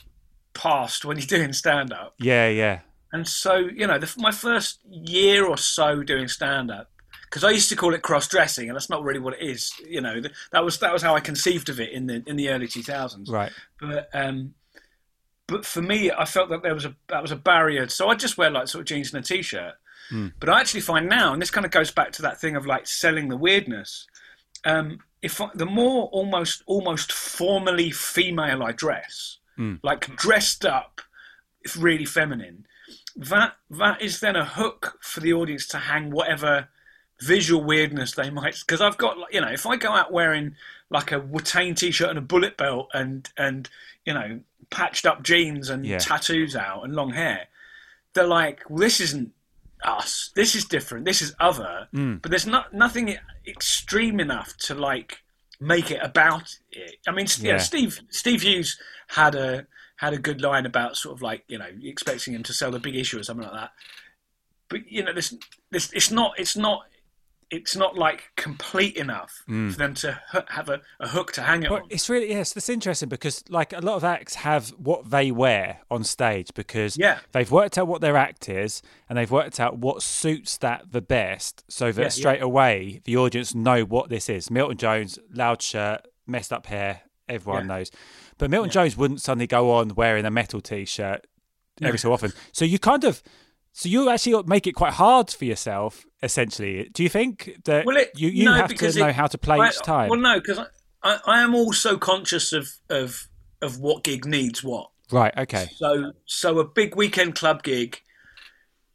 [0.55, 2.81] past when you're doing stand up, yeah, yeah,
[3.13, 6.91] and so you know the, my first year or so doing stand up.
[7.25, 9.73] Because I used to call it cross dressing, and that's not really what it is.
[9.89, 12.35] You know, th- that was that was how I conceived of it in the in
[12.35, 13.31] the early two thousands.
[13.31, 14.55] right, But um,
[15.47, 17.89] but for me, I felt that there was a that was a barrier.
[17.89, 19.75] So I just wear like sort of jeans and a t-shirt.
[20.41, 22.67] But I actually find now, and this kind of goes back to that thing of
[22.67, 24.09] like selling the weirdness.
[24.65, 29.79] Um, if I, the more almost almost formally female I dress, Mm.
[29.83, 31.01] like dressed up,
[31.62, 32.66] it's really feminine.
[33.16, 36.68] That that is then a hook for the audience to hang whatever
[37.20, 38.57] visual weirdness they might.
[38.61, 40.55] Because I've got you know, if I go out wearing
[40.88, 43.68] like a Watain t-shirt and a bullet belt and and
[44.07, 45.99] you know patched up jeans and Yeah.
[45.99, 47.49] tattoos out and long hair,
[48.14, 49.33] they're like, well, this isn't
[49.85, 50.31] us.
[50.35, 51.05] This is different.
[51.05, 51.88] This is other.
[51.94, 52.23] Mm.
[52.23, 55.18] But there's not nothing extreme enough to like
[55.61, 56.96] make it about it.
[57.07, 57.53] I mean, yeah.
[57.53, 57.59] Yeah.
[57.59, 58.79] Steve Steve Hughes
[59.11, 62.53] had a had a good line about sort of like you know expecting him to
[62.55, 63.70] sell the big issue or something like that.
[64.68, 65.35] But you know, this
[65.70, 66.83] this it's not it's not
[67.51, 69.77] it's not like complete enough for mm.
[69.77, 70.20] them to
[70.51, 71.88] have a, a hook to hang it Well, on.
[71.90, 75.81] it's really yes, that's interesting because like a lot of acts have what they wear
[75.90, 77.18] on stage because Yeah.
[77.33, 81.01] they've worked out what their act is and they've worked out what suits that the
[81.01, 82.09] best, so that Yeah, yeah.
[82.11, 84.49] straight away the audience know what this is.
[84.49, 87.79] Milton Jones, loud shirt, messed up hair, everyone Yeah.
[87.79, 87.90] knows.
[88.40, 91.26] But Milton Jones wouldn't suddenly go on wearing a metal t-shirt
[91.81, 92.33] every so often.
[92.53, 93.22] So you kind of
[93.72, 96.88] so you actually make it quite hard for yourself, essentially.
[96.92, 99.38] Do you think that Well, it, you, you no, have to because know how to
[99.38, 100.09] play I- each time?
[100.09, 100.66] Well, no, because I,
[101.05, 103.29] I, I am also conscious of, of
[103.62, 104.90] of what gig needs what.
[105.12, 105.68] Right, okay.
[105.76, 108.00] So so a big weekend club gig,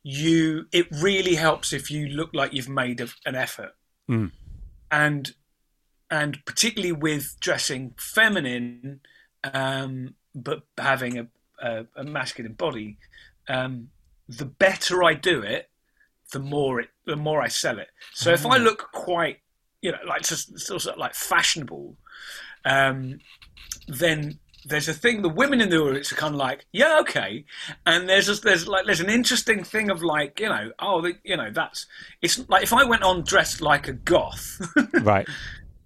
[0.04, 3.72] you it really helps if you look like you've made a, an effort,
[4.10, 4.32] Mm.
[4.92, 5.34] and
[6.12, 9.00] and particularly with dressing feminine,
[9.54, 11.28] um, but having a,
[11.62, 12.98] a, a masculine body,
[13.48, 13.90] um,
[14.28, 15.70] the better I do it,
[16.32, 17.90] the more it the more I sell it.
[18.14, 19.40] So if I look quite,
[19.82, 21.96] you know, like just sort of like fashionable,
[22.66, 23.20] um,
[23.88, 27.46] then there's a thing the women in the audience are kind of like yeah okay
[27.86, 31.14] and there's a, there's like there's an interesting thing of like you know oh the,
[31.24, 31.86] you know that's
[32.22, 34.60] it's like if i went on dressed like a goth
[35.02, 35.28] Right.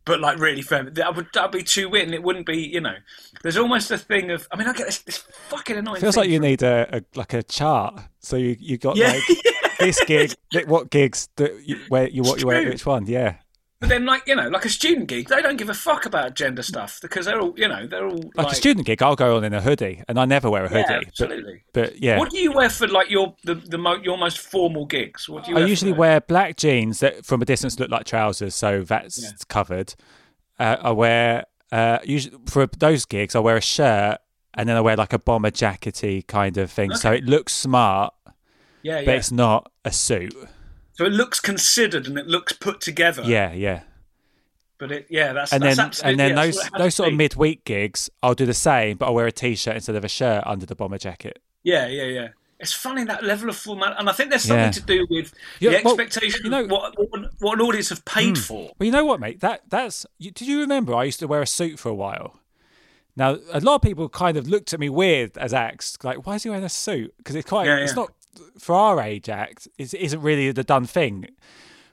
[0.09, 2.81] But like really feminine that would that'd be too weird and it wouldn't be you
[2.81, 2.95] know
[3.43, 5.17] there's almost a thing of i mean i get this, this
[5.49, 7.99] fucking annoying Feels like you need a, a like a chart.
[8.19, 10.33] So you you got Yeah, like this gig,
[10.67, 13.05] what gigs that you, where you what you wear which one?
[13.05, 13.35] Yeah.
[13.79, 16.35] But then like you know like a student gig they don't give a fuck about
[16.35, 19.15] gender stuff because they're all you know they're all Like, like, a student gig, I'll
[19.15, 21.07] go on in a hoodie, and I never wear a yeah, hoodie.
[21.07, 24.17] absolutely But, but yeah, what do you wear for like your the, the mo- your
[24.17, 27.79] most formal gigs what do you I usually wear black jeans that from a distance
[27.79, 29.29] look like trousers, so that's Yeah.
[29.47, 29.95] covered.
[30.59, 34.17] Uh, I wear uh, usually for those gigs, I wear a shirt,
[34.55, 38.13] and then I wear like a bomber jackety kind of thing, so it looks smart,
[38.81, 40.33] yeah but yeah it's not a suit.
[40.99, 43.23] So it looks considered and it looks put together.
[43.25, 43.83] Yeah, yeah.
[44.77, 46.83] But it, yeah, that's and that's then absolutely, and then yeah, those that's what it
[46.83, 49.75] has those sort of midweek gigs, I'll do the same, but I'll wear a t-shirt
[49.75, 51.39] instead of a shirt under the bomber jacket.
[51.63, 52.27] Yeah, yeah, yeah.
[52.59, 54.71] It's funny that level of format, and I think there's something Yeah.
[54.71, 57.87] to do with Yeah, the well, expectation you know- of what, what what an audience
[57.87, 58.43] have paid hmm.
[58.43, 58.71] for.
[58.77, 59.39] Well, you know what, mate?
[59.39, 60.05] That that's.
[60.17, 60.93] You, did you remember?
[60.93, 62.41] I used to wear a suit for a while.
[63.15, 66.35] Now, a lot of people kind of looked at me weird as acts, like, "Why
[66.35, 67.67] is he wearing a suit?" Because it's quite.
[67.67, 68.11] Yeah, It's not
[68.57, 69.67] for our age act.
[69.77, 71.27] It isn't really the done thing.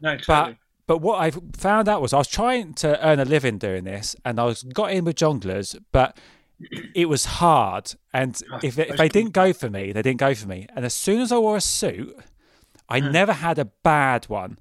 [0.01, 0.59] No, But totally.
[0.87, 4.17] but what I found out was I was trying to earn a living doing this,
[4.25, 4.73] and I was mm.
[4.73, 6.19] got in with Jongleurs, but
[6.95, 7.95] it was hard.
[8.13, 10.67] And ah, if, if they didn't go for me, they didn't go for me.
[10.75, 12.17] And as soon as I wore a suit,
[12.89, 13.11] I mm.
[13.11, 14.59] never had a bad one.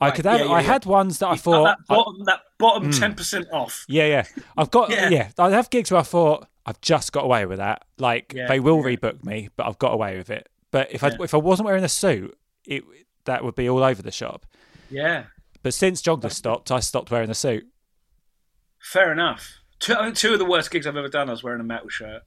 [0.00, 0.40] I could have.
[0.40, 0.66] yeah, yeah, I yeah.
[0.66, 1.64] had ones that I thought.
[1.64, 2.98] that I- bottom, that bottom mm.
[2.98, 3.84] ten percent off.
[3.88, 4.24] yeah, yeah.
[4.56, 4.90] I've got.
[4.90, 5.30] Yeah.
[5.38, 7.84] I have gigs where I thought I've just got away with that.
[7.98, 10.48] Like they will rebook me, but I've got away with it.
[10.70, 12.82] But if I if I wasn't wearing a suit, it
[13.24, 14.46] that would be all over the shop.
[14.90, 15.24] Yeah,
[15.62, 17.66] But since Jongleurs stopped, I stopped wearing a suit.
[18.80, 19.58] fair enough.
[19.80, 21.28] Two, I think two of the worst gigs I've ever done.
[21.28, 22.22] I was wearing a metal shirt.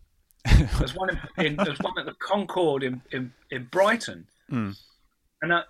[0.77, 4.71] There's one in, in there's one at the Concorde in in, in Brighton, Hmm.
[5.41, 5.63] and I,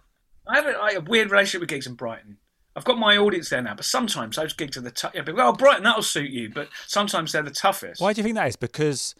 [0.47, 2.37] I have a, I have a weird relationship with gigs in Brighton.
[2.75, 5.11] I've got my audience there now, but sometimes those gigs are the tough.
[5.15, 7.99] Yeah, people go, oh, Brighton, that'll suit you, but sometimes they're the toughest.
[8.01, 8.55] Why do you think that is?
[8.55, 9.15] Because.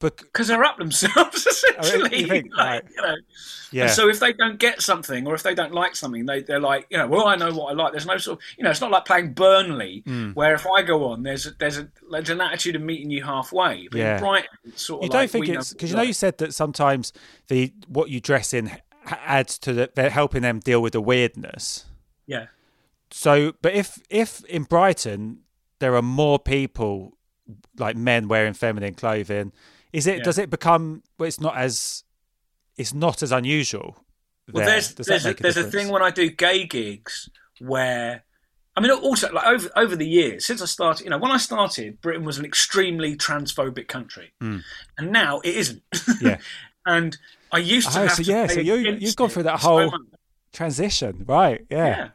[0.00, 1.46] Bec- Because they're up themselves,
[1.80, 2.20] essentially.
[2.20, 2.50] you think?
[2.56, 2.84] Like, Right.
[2.94, 3.14] you know.
[3.72, 3.82] yeah.
[3.84, 6.60] And so if they don't get something, or if they don't like something, they they're
[6.60, 7.92] like, you know, well, I know what I like.
[7.92, 10.30] There's no sort of, you know, it's not like playing Burnley, Hmm.
[10.32, 13.24] where if I go on, there's a, there's a there's an attitude of meeting you
[13.24, 13.88] halfway.
[13.90, 14.18] But Yeah.
[14.20, 16.54] Brighton, it's sort of you don't like, think it's because you know you said that
[16.54, 17.12] sometimes
[17.48, 18.70] the what you dress in
[19.06, 21.86] adds to the they're helping them deal with the weirdness.
[22.26, 22.46] yeah,
[23.10, 25.40] So, but if if in Brighton
[25.80, 27.16] there are more people
[27.78, 29.52] like men wearing feminine clothing,
[29.92, 30.22] is it Yeah.
[30.24, 32.04] does it become well, it's not as
[32.76, 34.04] it's not as unusual.
[34.52, 34.74] Well, there?
[34.80, 37.28] there's there's a, make there's a thing when I do gay gigs
[37.60, 38.24] where.
[38.76, 41.36] I mean, also like over over the years since I started, you know, when I
[41.36, 44.62] started, Britain was an extremely transphobic country, mm.
[44.96, 45.82] and now it isn't.
[46.20, 46.38] Yeah.
[46.86, 47.16] and
[47.50, 49.90] I used to Oh, have so to yeah, so you you've gone through that whole
[49.90, 50.00] much.
[50.52, 51.66] transition, right?
[51.68, 51.86] Yeah.
[51.88, 52.08] Yeah.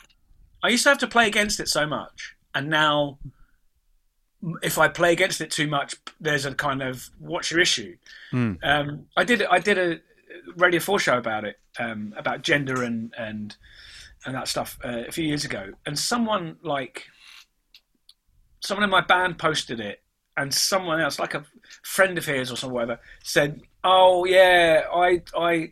[0.64, 3.20] I used to have to play against it so much, and now
[4.62, 7.96] if I play against it too much, there's a kind of what's your issue?
[8.32, 8.54] Hmm.
[8.64, 10.00] Um, I did I did a
[10.58, 13.56] Radio Four show about it, um, about gender and and
[14.26, 17.06] and that stuff uh, a few years ago, and someone like
[18.62, 20.02] someone in my band posted it,
[20.38, 21.46] and someone else, like a
[21.84, 25.72] friend of his or some whatever, said, "Oh yeah, I I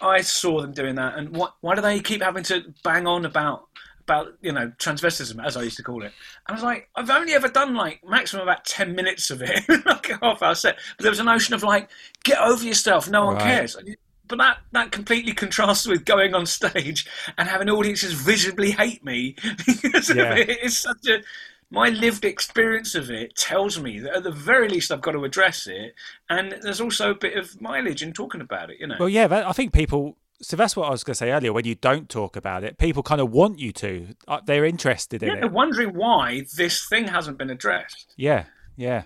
[0.00, 3.24] I saw them doing that, and what, why do they keep having to bang on
[3.24, 3.68] about
[4.10, 6.12] about you know transvestism, as I used to call it?"
[6.46, 9.62] And I was like, "I've only ever done like maximum about ten minutes of it,
[9.86, 11.88] like a half hour set." But there was a notion of like,
[12.24, 13.42] "Get over yourself, no one Right.
[13.44, 13.76] cares."
[14.26, 17.04] But that, that completely contrasts with going on stage
[17.36, 19.34] and having audiences visibly hate me
[19.66, 20.34] because Yeah.
[20.34, 20.48] it.
[20.62, 21.22] It's such a
[21.72, 25.24] my lived experience of it tells me that at the very least I've got to
[25.24, 25.94] address it,
[26.28, 28.78] and there's also a bit of mileage in talking about it.
[28.80, 30.16] You know, Well, yeah, I think people.
[30.42, 31.52] So that's what I was going to say earlier.
[31.52, 34.08] When you don't talk about it, people kind of want you to.
[34.26, 38.14] Uh, They're interested in yeah, they're wondering why this thing hasn't been addressed.
[38.16, 38.44] Yeah,
[38.76, 39.02] yeah,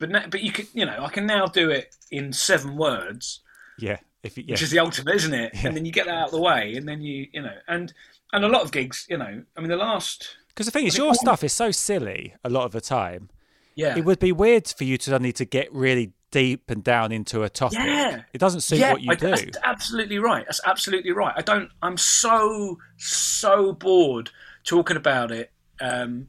[0.00, 3.40] But now, but you can, you know, I can now do it in seven words,
[3.78, 3.98] yeah.
[4.24, 5.52] If you, yeah, which is the ultimate, isn't it?
[5.64, 7.92] And then you get that out of the way, and then you, you know, and
[8.32, 10.98] and a lot of gigs, you know, I mean, the last, because the thing is,
[10.98, 13.30] your stuff is so silly a lot of the time.
[13.78, 17.12] Yeah, It would be weird for you to suddenly to get really deep and down
[17.12, 17.78] into a topic.
[17.78, 18.22] Yeah.
[18.34, 19.30] It doesn't suit yeah, what you I- do.
[19.30, 20.44] That's absolutely right.
[20.46, 21.32] That's absolutely right.
[21.36, 21.70] I don't.
[21.80, 24.30] I'm so so bored
[24.64, 26.28] talking about it um,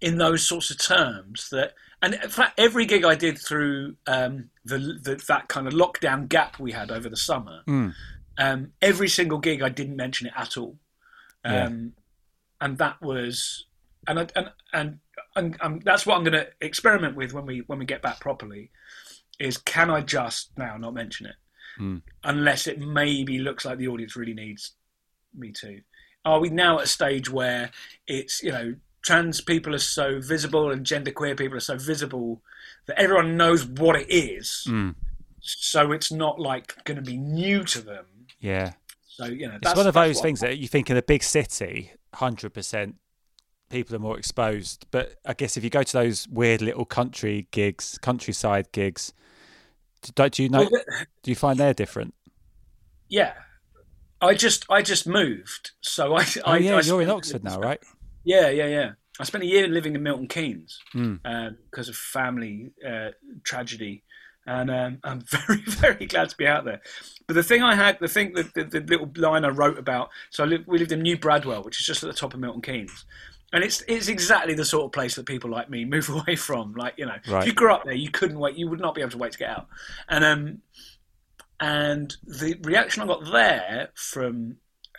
[0.00, 1.72] in those sorts of terms that.
[2.02, 6.28] And in fact, every gig I did through um, the, the that kind of lockdown
[6.28, 7.88] gap we had over the summer, Hmm.
[8.36, 10.76] um, every single gig I didn't mention it at all,
[11.42, 11.68] um, Yeah.
[12.60, 13.64] and that was,
[14.06, 14.98] and I, and and,
[15.36, 18.18] and, and that's what I'm going to experiment with when we when we get back
[18.20, 18.70] properly.
[19.38, 21.36] Is can I just now not mention it?
[21.78, 21.98] Hmm.
[22.24, 24.72] unless it maybe looks like the audience really needs
[25.34, 25.82] me to.
[26.24, 27.70] Are we now at a stage where
[28.06, 32.40] it's you know trans people are so visible and genderqueer people are so visible
[32.86, 34.90] that everyone knows what it is, hmm.
[35.40, 38.06] so it's not like going to be new to them.
[38.40, 38.72] yeah.
[39.08, 41.22] So you know, It's that's one of those things that you think in a big
[41.22, 42.96] city, hundred percent,
[43.70, 44.86] people are more exposed.
[44.90, 49.12] But I guess if you go to those weird little country gigs, countryside gigs,
[50.14, 50.68] don't do you know?
[51.22, 52.14] Do you find they're different?
[53.08, 53.34] Yeah,
[54.20, 56.24] I just I just moved, so I.
[56.44, 57.80] Oh I, yeah, I you're in Oxford now, right?
[58.24, 58.90] Yeah, yeah, yeah.
[59.18, 61.14] I spent a year living in Milton Keynes Hmm.
[61.70, 63.10] because of family uh,
[63.44, 64.04] tragedy,
[64.46, 66.82] and um, I'm very, very glad to be out there.
[67.26, 70.10] But the thing I had, the thing, the, the, the little line I wrote about.
[70.30, 72.40] So I lived, we lived in New Bradwell, which is just at the top of
[72.40, 73.04] Milton Keynes,
[73.56, 76.74] and it's it's exactly the sort of place that people like me move away from.
[76.74, 77.40] Like you know, Right.
[77.40, 78.56] if you grew up there, you couldn't wait.
[78.56, 79.66] You would not be able to wait to get out.
[80.08, 80.58] And um,
[81.58, 84.56] and the reaction I got there from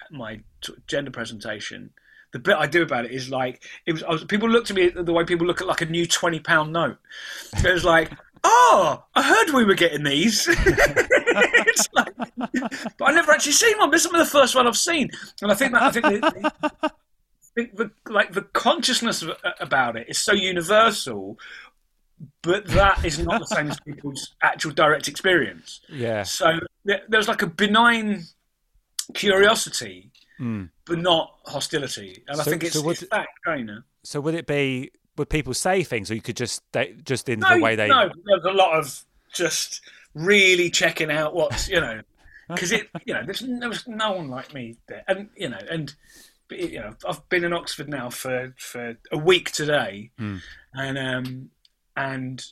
[0.10, 1.92] my t- gender presentation,
[2.34, 4.02] the bit I do about it is like it was.
[4.04, 6.40] I was people looked at me the way people look at like a new twenty
[6.40, 6.98] pound note.
[7.64, 8.12] It was like,
[8.44, 10.48] oh, I heard we were getting these.
[10.50, 13.92] it's like, but I never actually seen one.
[13.92, 15.12] This is the first one I've seen,
[15.44, 16.06] and I think that I think.
[16.06, 16.92] The,
[17.58, 21.40] Think the like the consciousness of, about it is so universal,
[22.44, 25.82] but that is not the same as people's actual direct experience.
[25.90, 28.26] Yeah, So there, there was like a benign
[29.16, 30.66] curiosity, hmm.
[30.86, 32.24] but not hostility.
[32.28, 33.28] And I think it's, so what- it's that.
[34.04, 34.92] So would it be?
[35.18, 37.88] Would people say things, or you could just they, just in No, the way they?
[37.88, 39.82] no, there's a lot of just
[40.14, 42.02] really checking out what's you know,
[42.50, 45.58] because it you know there's there was no one like me there, and you know,
[45.72, 45.96] and
[46.50, 50.38] you know I've been in Oxford now for for a week today, Hmm.
[50.74, 51.50] and um
[51.96, 52.44] and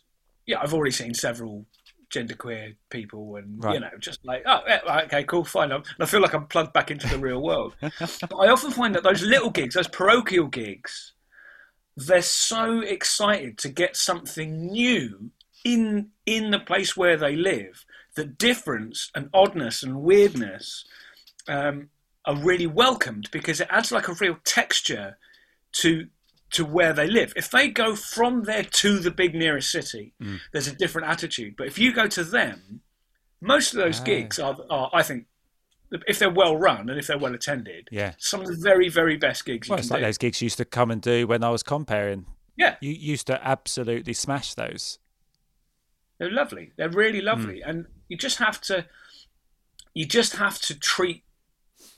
[0.46, 1.66] yeah, I've already seen several
[2.14, 6.22] genderqueer people, and you know, just like oh yeah, okay, cool, fine, and I feel
[6.22, 7.76] like I'm plugged back into the real world.
[7.82, 11.14] but I often find that those little gigs, those parochial gigs
[11.98, 15.32] they're so excited to get something new
[15.64, 20.86] in in the place where they live that difference and oddness and weirdness
[21.48, 21.88] um,
[22.26, 25.18] are really welcomed because it adds like a real texture
[25.74, 26.08] to
[26.52, 27.34] to where they live.
[27.36, 30.14] If they go from there to the big nearest city,
[30.54, 31.56] there's a different attitude.
[31.58, 32.82] But if you go to them,
[33.42, 34.04] most of those Ah.
[34.04, 35.26] gigs are, are, I think,
[36.08, 38.14] if they're well run and if they're well attended, Yeah.
[38.20, 40.06] some of the very very best gigs Well, you it's like do.
[40.06, 42.26] those gigs you used to come and do when I was compering.
[42.56, 44.98] Yeah, You used to absolutely smash those.
[46.20, 46.72] They're lovely.
[46.78, 48.86] They're really lovely, and you just have to,
[49.94, 51.25] you just have to treat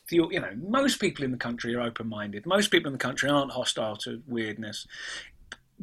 [0.09, 2.45] you know, most people in the country are open-minded.
[2.45, 4.87] Most people in the country aren't hostile to weirdness.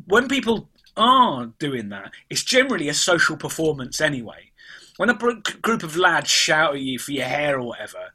[0.06, 4.50] When people are doing that, it's generally a social performance anyway.
[4.96, 8.12] When a group of lads shout at you for your hair or whatever,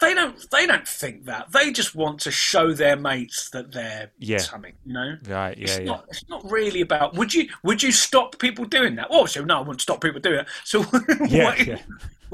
[0.00, 0.50] they don't.
[0.50, 1.52] They don't think that.
[1.52, 4.38] They just want to show their mates that they're Yeah.
[4.38, 4.72] something.
[4.84, 5.16] You know.
[5.28, 5.56] Right?
[5.56, 5.84] Yeah, It's yeah.
[5.84, 6.06] not.
[6.08, 7.14] It's not really about.
[7.14, 7.48] Would you?
[7.62, 9.08] Would you stop people doing that?
[9.10, 10.48] Oh, so no, I wouldn't stop people doing it.
[10.64, 10.80] So
[11.28, 11.78] Yeah, what, yeah.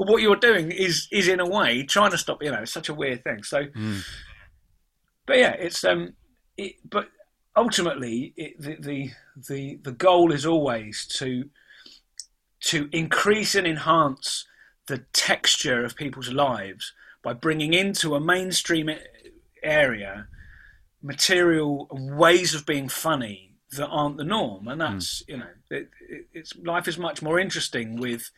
[0.07, 2.41] What you're doing is is in a way trying to stop.
[2.41, 3.43] You know, it's such a weird thing.
[3.43, 4.03] So, Mm.
[5.25, 6.13] but yeah, it's um,
[6.57, 7.09] it, but
[7.55, 9.11] ultimately, it, the, the
[9.49, 11.49] the the goal is always to
[12.61, 14.45] to increase and enhance
[14.87, 18.89] the texture of people's lives by bringing into a mainstream
[19.63, 20.27] area
[21.01, 25.89] material and ways of being funny that aren't the norm, and that's you know, it,
[26.09, 28.31] it, it's life is much more interesting with.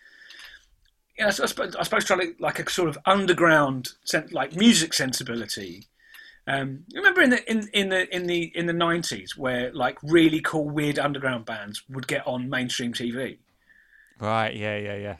[1.22, 4.56] You know, I suppose, I suppose trying to like a sort of underground, sen- like
[4.56, 5.86] music sensibility.
[6.48, 10.42] Um, remember in the in, in the in the in the nineties where like really
[10.42, 13.38] cool weird underground bands would get on mainstream TV
[14.20, 14.56] Right?
[14.56, 15.16] Yeah, yeah, yeah.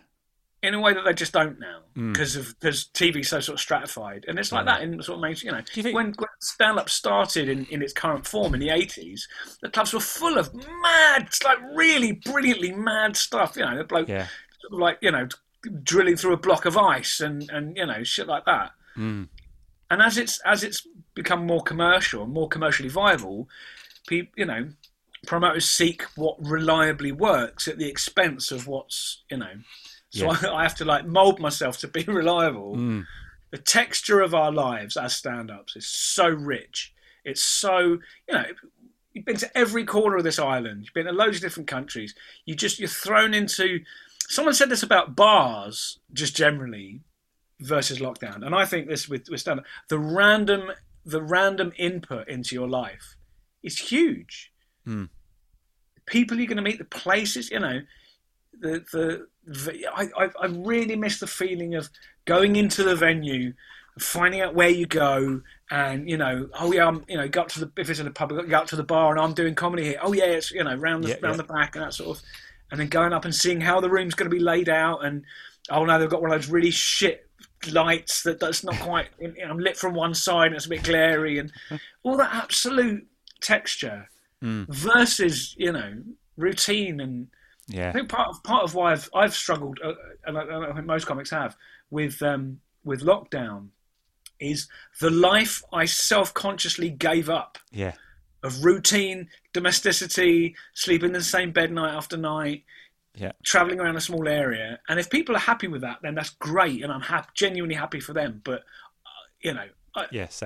[0.64, 2.14] in a way that they just don't now Mm.
[2.14, 5.22] because of because TV's so sort of stratified, and it's like that in sort of
[5.22, 5.52] mainstream.
[5.54, 8.60] You know, you think- when, when stand up started in, in its current form in
[8.62, 9.28] the eighties,
[9.62, 13.56] the clubs were full of mad, like really brilliantly mad stuff.
[13.58, 14.28] You know, the bloke Yeah.
[14.62, 15.28] sort of like you know
[15.84, 18.72] drilling through a block of ice and and you know shit like that.
[18.98, 19.30] Mm.
[19.90, 23.48] And as it's as it's become more commercial and more commercially viable,
[24.08, 24.70] people you know
[25.28, 29.54] promoters seek what reliably works at the expense of what's you know.
[30.10, 30.50] So Yeah.
[30.50, 32.76] I, I have to like mold myself to be reliable.
[32.76, 33.06] Mm.
[33.52, 36.94] The texture of our lives as stand-ups is so rich.
[37.24, 38.46] It's so you know.
[39.14, 40.86] You've been to every corner of this island.
[40.86, 42.16] You've been to loads of different countries.
[42.46, 43.82] You just you're thrown into.
[44.32, 47.02] Someone said this about bars, just generally,
[47.60, 49.66] versus lockdown, and I think this with with stand-up.
[49.90, 50.72] The random
[51.06, 53.18] the random input into your life
[53.62, 54.52] is huge.
[54.86, 55.06] Hmm.
[56.06, 57.82] People you're going to meet, the places, you know,
[58.58, 61.90] the the, the I, I I really miss the feeling of
[62.24, 63.52] going into the venue,
[64.00, 67.50] finding out where you go, and you know, oh yeah, I'm you know, go up
[67.50, 69.56] to the if it's in a pub, go up to the bar, and I'm doing
[69.56, 70.00] comedy here.
[70.02, 71.44] Oh yeah, it's you know, round the Yeah, round yeah.
[71.44, 72.24] the back and that sort of,
[72.72, 75.24] and then going up and seeing how the room's going to be laid out, and
[75.70, 77.30] oh no, they've got one of those really shit
[77.72, 79.08] lights that that's not quite.
[79.46, 81.52] I'm lit from one side, and it's a bit glary, and
[82.04, 83.08] all that absolute
[83.42, 84.10] texture
[84.70, 85.94] versus you know
[86.38, 87.28] routine and
[87.68, 89.94] yeah I think part of part of why I've I've struggled, uh,
[90.26, 91.56] and I, I think most comics have,
[91.90, 93.68] with um, with lockdown,
[94.40, 94.68] is
[95.00, 97.94] the life I self consciously gave up Yeah.
[98.44, 102.64] Of routine, domesticity, sleeping in the same bed night after night,
[103.16, 103.32] Yeah.
[103.44, 104.80] traveling around a small area.
[104.90, 107.04] And if people are happy with that, then that's great, and I'm
[107.36, 108.42] genuinely happy for them.
[108.44, 108.62] But
[109.06, 110.28] uh, you know, I, Yeah.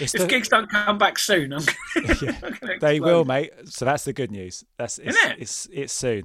[0.00, 1.62] If the- gigs don't come back soon, I'm
[1.94, 2.38] gonna, Yeah.
[2.42, 3.50] I'm They will, mate.
[3.66, 4.64] So that's the good news.
[4.76, 5.38] That's it's Isn't it?
[5.40, 6.24] it's it's soon,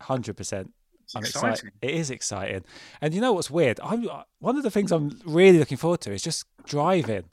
[0.00, 0.72] hundred percent.
[1.14, 1.72] I'm excited.
[1.82, 2.62] It is exciting,
[3.00, 3.80] and you know what's weird?
[3.82, 7.24] I'm one of the things I'm really looking forward to is just driving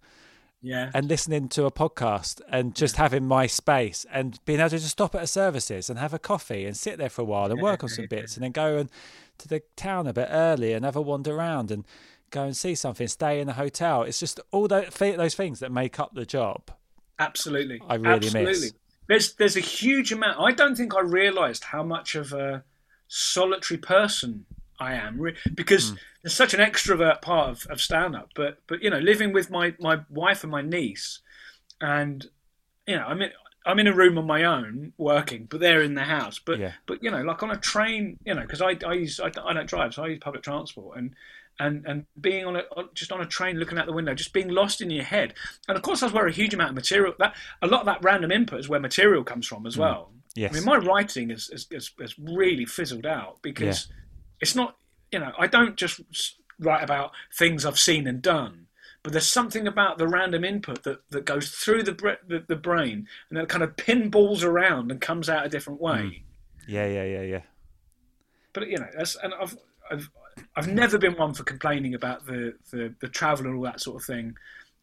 [0.62, 4.78] Yeah, and listening to a podcast and just having my space and being able to
[4.78, 7.52] just stop at a services and have a coffee and sit there for a while
[7.52, 8.90] and work on some bits and then go and
[9.38, 11.86] to the town a bit early and have a wander around and
[12.32, 14.04] go and see something, stay in a hotel.
[14.04, 16.72] It's just all those, those things that make up the job.
[17.20, 17.82] Absolutely.
[17.88, 18.36] I really miss.
[18.36, 18.70] Absolutely.
[19.08, 20.40] There's there's a huge amount.
[20.40, 22.64] I don't think I realised how much of a
[23.08, 24.46] solitary person
[24.80, 25.20] I am
[25.56, 25.96] because hmm.
[26.28, 28.32] There's such an extrovert part of, of stand up.
[28.36, 31.20] But but you know, living with my my wife and my niece,
[31.80, 32.26] and
[32.86, 33.32] you know, I'm in
[33.66, 36.38] I'm in a room on my own working, but they're in the house.
[36.38, 36.74] But Yeah.
[36.86, 39.54] but you know, like on a train, you know, because I I use I, I
[39.54, 41.16] don't drive, so I use public transport and.
[41.60, 42.62] And, and being on a
[42.94, 45.34] just on a train looking out the window, just being lost in your head,
[45.68, 48.04] and of course that's where a huge amount of material that a lot of that
[48.04, 49.80] random input is where material comes from as mm.
[49.80, 50.12] well.
[50.36, 50.52] Yes.
[50.52, 53.88] I mean, my writing is is, is, is really fizzled out because
[54.40, 54.78] it's not,
[55.12, 56.02] you know, I don't just
[56.60, 58.68] write about things I've seen and done,
[59.04, 62.56] but there's something about the random input that, that goes through the, bre- the the
[62.56, 66.00] brain and then kind of pinballs around and comes out a different way.
[66.00, 66.22] Mm.
[66.68, 67.42] Yeah, yeah, yeah, yeah.
[68.54, 69.58] But you know, that's and I've
[69.90, 70.10] I've
[70.56, 74.02] I've never been one for complaining about the the, the travel and all that sort
[74.02, 74.36] of thing.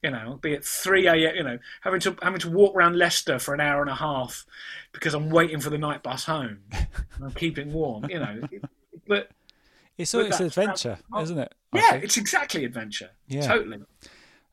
[0.02, 1.36] You know, be it three a.m.
[1.36, 4.44] You know, having to having to walk around Leicester for an hour and a half
[4.92, 6.60] because I'm waiting for the night bus home.
[6.72, 8.08] and I'm keeping warm.
[8.08, 8.40] You know,
[9.06, 9.30] but
[9.96, 11.54] It's But it's adventure, isn't it?
[11.72, 13.10] Yeah, it's exactly adventure.
[13.28, 13.46] Yeah.
[13.46, 13.78] Totally.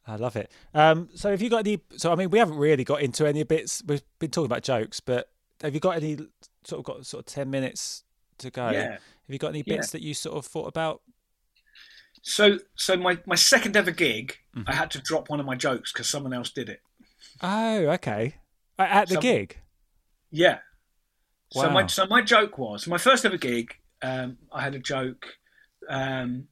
[0.08, 0.52] I love it.
[0.74, 1.82] Um, so have you got any?
[1.98, 3.82] So I mean, we haven't really got into any bits.
[3.86, 5.30] We've been talking about jokes, but
[5.62, 6.18] have you got any
[6.64, 8.04] sort of got sort of ten minutes
[8.39, 8.70] to go?
[8.72, 8.92] Yeah.
[8.92, 9.76] Have you got any Yeah.
[9.78, 11.02] bits that you sort of thought about?
[12.24, 14.70] So, so my, my second ever gig, Mm-hmm.
[14.70, 16.82] I had to drop one of my jokes because someone else did it.
[17.42, 18.36] Oh, okay.
[18.78, 19.58] At the Some- gig.
[20.30, 20.58] Yeah.
[21.56, 21.62] Wow.
[21.64, 23.76] So my so my joke was my first ever gig.
[24.02, 25.26] Um, I had a joke.
[25.89, 26.47] Um,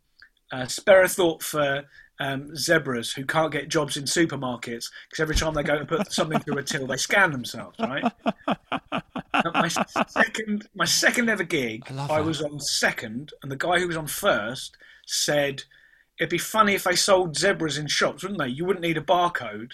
[0.52, 1.84] uh, spare a thought for
[2.20, 6.12] um, zebras who can't get jobs in supermarkets because every time they go to put
[6.12, 7.78] something through a till, they scan themselves.
[7.80, 8.04] Right.
[9.54, 13.88] My second my second ever gig, I I was on second, and the guy who
[13.88, 14.76] was on first
[15.06, 15.64] said.
[16.20, 18.50] It'd be funny if they sold zebras in shops, wouldn't they?
[18.50, 19.72] You wouldn't need a barcode.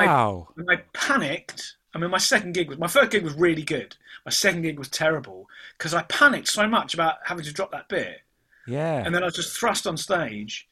[0.00, 0.48] I- Wow.
[0.56, 1.76] And I panicked.
[1.94, 3.96] I mean, my second gig was my first gig was really good.
[4.24, 7.88] My second gig was terrible because I panicked so much about having to drop that
[7.88, 8.22] bit,
[8.66, 9.02] yeah.
[9.04, 10.68] and then I was just thrust on stage.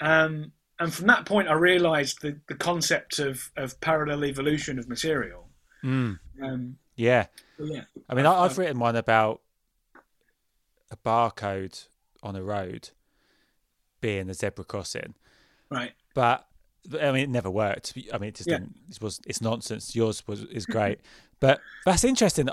[0.00, 4.88] Um, and from that point, I realised the, the concept of, of parallel evolution of
[4.88, 5.48] material.
[5.82, 6.18] Mm.
[6.42, 7.26] Um, yeah.
[7.58, 9.40] yeah, I mean, I, I've written one about
[10.90, 11.86] a barcode
[12.22, 12.90] on a road
[14.00, 15.14] being a zebra crossing,
[15.70, 15.92] right.
[16.14, 16.47] but
[17.00, 17.92] I mean, it never worked.
[18.12, 18.58] I mean, it just Yeah.
[18.58, 18.76] didn't.
[18.90, 19.20] It was.
[19.26, 19.94] It's nonsense.
[19.94, 21.00] Yours was is great,
[21.40, 22.48] but that's interesting,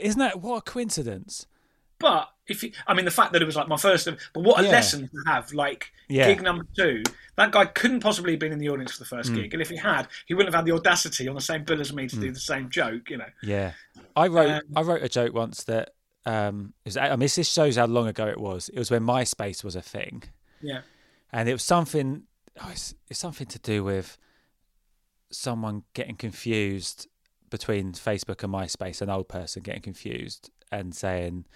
[0.00, 0.40] isn't that?
[0.40, 1.46] What a coincidence.
[1.98, 4.60] But if you, I mean, the fact that it was like my first, but what
[4.60, 4.70] a Yeah.
[4.72, 5.52] lesson to have.
[5.52, 6.26] Like Yeah.
[6.26, 7.02] gig number two,
[7.36, 9.36] that guy couldn't possibly have been in the audience for the first Mm.
[9.36, 11.80] gig, and if he had, he wouldn't have had the audacity on the same bill
[11.80, 13.10] as me to do the same joke.
[13.10, 13.30] You know.
[13.42, 13.72] Yeah,
[14.16, 15.90] I wrote Um, I wrote a joke once that
[16.26, 18.70] um, was, I mean, this shows how long ago it was.
[18.70, 20.22] It was when MySpace was a thing,
[20.62, 20.80] Yeah.
[21.32, 22.24] and it was something.
[22.60, 24.16] Oh, it's, it's something to do with
[25.30, 27.08] someone getting confused
[27.50, 29.02] between Facebook and MySpace.
[29.02, 31.46] An old person getting confused and saying,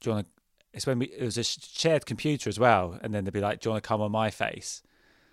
[0.00, 0.32] "Do you want to?"
[0.72, 3.60] It's when we it was a shared computer as well, and then they'd be like,
[3.60, 4.82] "Do you want to come on my face?"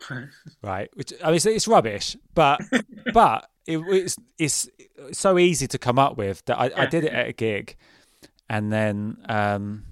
[0.62, 0.90] right?
[0.96, 2.62] Which I mean, it's, it's rubbish, but
[3.14, 4.70] but it, it's it's
[5.12, 7.76] so easy to come up with that I, I did it at a gig,
[8.50, 9.84] and then um,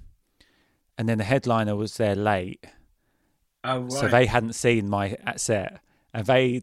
[0.98, 2.64] and then the headliner was there late,
[3.66, 3.92] Oh right.
[3.92, 5.80] so they hadn't seen my uh, set,
[6.14, 6.62] and they.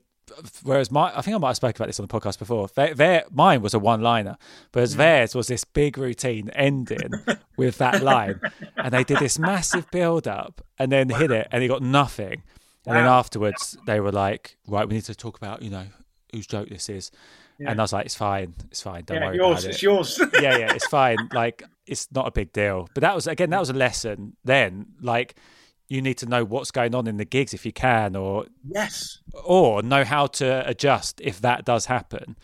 [0.64, 2.68] Whereas my, I think I might have spoken about this on the podcast before.
[2.74, 4.38] Their, their mine was a one-liner,
[4.72, 4.98] whereas mm.
[4.98, 7.12] theirs was this big routine ending
[7.58, 8.40] with that line,
[8.78, 12.42] and they did this massive build-up and then hit it, and he got nothing.
[12.86, 15.86] And then afterwards, they were like, "Right, we need to talk about, you know,
[16.32, 17.12] whose joke this is."
[17.60, 19.04] And I was like, "It's fine, it's fine.
[19.06, 19.64] Don't yeah, worry yours.
[19.64, 20.20] about It's yours.
[20.42, 21.18] yeah, yeah, it's fine.
[21.34, 22.90] Like, it's not a big deal.
[22.94, 24.36] But that was again, that was a lesson.
[24.44, 25.36] Then, like,
[25.94, 29.20] you need to know what's going on in the gigs if you can, or yes.
[29.44, 32.36] or know how to adjust if that does happen,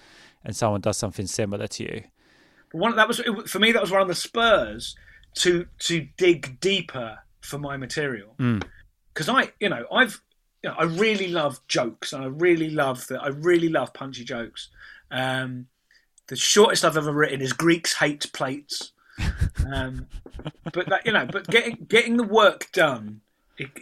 [0.43, 2.03] and someone does something similar to you.
[2.71, 3.71] One that was for me.
[3.71, 4.95] That was one of the spurs
[5.35, 8.63] to to dig deeper for my material Mm.
[9.13, 10.21] because I, you know, I've,
[10.61, 13.23] you know, I really love jokes and I really love that.
[13.23, 14.69] I really love punchy jokes.
[15.09, 15.65] Um,
[16.27, 18.91] the shortest I've ever written is Greeks hate plates.
[19.71, 20.07] Um,
[20.73, 23.21] but that you know, but getting getting the work done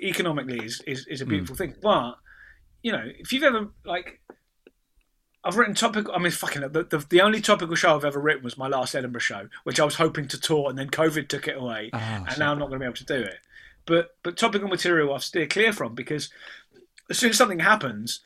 [0.02, 1.76] economically is, is is a beautiful thing.
[1.82, 2.18] But
[2.84, 4.20] you know, if you've ever like,
[5.44, 6.14] I've written topical.
[6.14, 8.96] I mean, fucking the, the the only topical show I've ever written was my last
[8.96, 11.90] Edinburgh show, which I was hoping to tour, and then COVID took it away,
[12.28, 13.40] and now I'm not going to be able to do it.
[13.86, 16.30] But but topical material I've steered clear from because
[17.10, 18.22] as soon as something happens,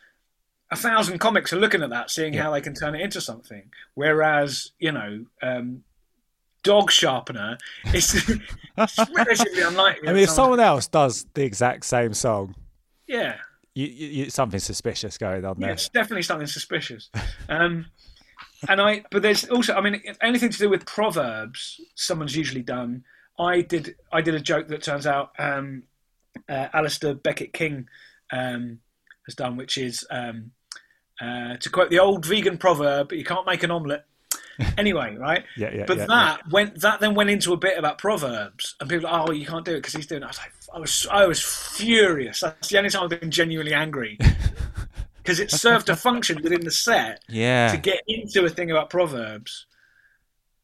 [0.72, 3.70] a thousand comics are looking at that, seeing how they can turn it into something.
[3.94, 5.26] Whereas you know.
[5.42, 5.84] Um,
[6.64, 7.58] Dog sharpener
[7.94, 8.14] is
[8.78, 10.08] it's relatively unlikely.
[10.10, 12.56] I mean, if someone else does the exact same song,
[13.08, 13.38] yeah,
[13.74, 15.74] you, you, something suspicious going on Yeah, there.
[15.74, 17.10] it's definitely something suspicious.
[17.50, 17.88] Um,
[18.70, 23.04] and I, but there's also, I mean, anything to do with proverbs, someone's usually done.
[23.40, 25.84] I did I did a joke that turns out um,
[26.48, 27.88] uh, Alistair Beckett King
[28.32, 28.80] um,
[29.26, 30.52] has done, which is um,
[31.20, 34.06] uh, to quote the old vegan proverb: "You can't make an omelette."
[34.78, 35.44] Anyway, right?
[35.58, 38.90] Yeah, yeah, But yeah, that went that then went into a bit about proverbs, and
[38.90, 40.22] people, are, oh, you can't do it because he's doing.
[40.22, 40.26] It.
[40.26, 42.40] I was like, I was I was furious.
[42.42, 44.18] That's the only time I've been genuinely angry
[45.18, 47.72] because it served a function within the set Yeah.
[47.72, 49.66] to get into a thing about proverbs.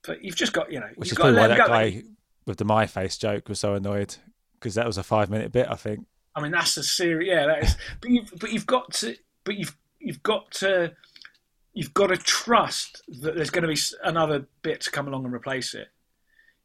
[0.05, 1.67] But you've just got, you know, Which is probably why that go.
[1.67, 2.03] guy
[2.45, 4.15] with the my face joke was so annoyed
[4.53, 6.05] because that was a five minute bit, I think.
[6.35, 7.27] I mean, that's a serious.
[7.29, 7.77] Yeah, that is.
[7.99, 9.15] But you've but you've got to.
[9.43, 10.93] But you've you've got to.
[11.77, 15.33] You've got to trust that there's going to be another bit to come along and
[15.33, 15.89] replace it.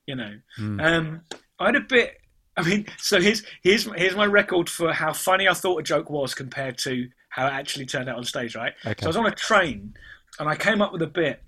[0.06, 0.80] You know, Hmm.
[0.80, 1.20] um,
[1.58, 2.18] I had a bit.
[2.56, 6.08] I mean, so here's here's here's my record for how funny I thought a joke
[6.10, 8.56] was compared to how it actually turned out on stage.
[8.56, 8.72] Right.
[8.86, 8.94] Okay.
[9.02, 9.94] So I was on a train,
[10.38, 11.42] and I came up with a bit.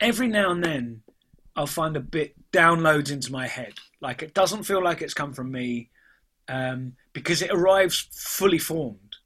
[0.00, 1.02] Every now and then,
[1.56, 3.74] I'll find a bit downloads into my head.
[4.02, 5.88] Like it doesn't feel like it's come from me,
[6.48, 9.16] um, because it arrives fully formed,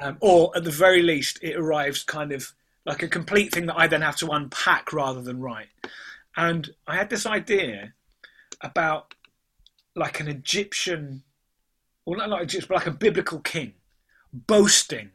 [0.00, 2.52] um, or at the very least, it arrives kind of
[2.86, 5.68] like a complete thing that I then have to unpack rather than write.
[6.36, 7.94] And I had this idea
[8.60, 9.14] about
[9.96, 11.22] like an Egyptian,
[12.04, 13.74] or not like Egyptian, but like a biblical king
[14.34, 15.10] boasting,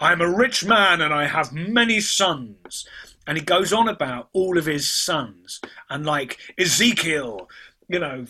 [0.00, 2.86] I'm a rich man and I have many sons.
[3.26, 7.48] And he goes on about all of his sons and like Ezekiel,
[7.88, 8.26] you know,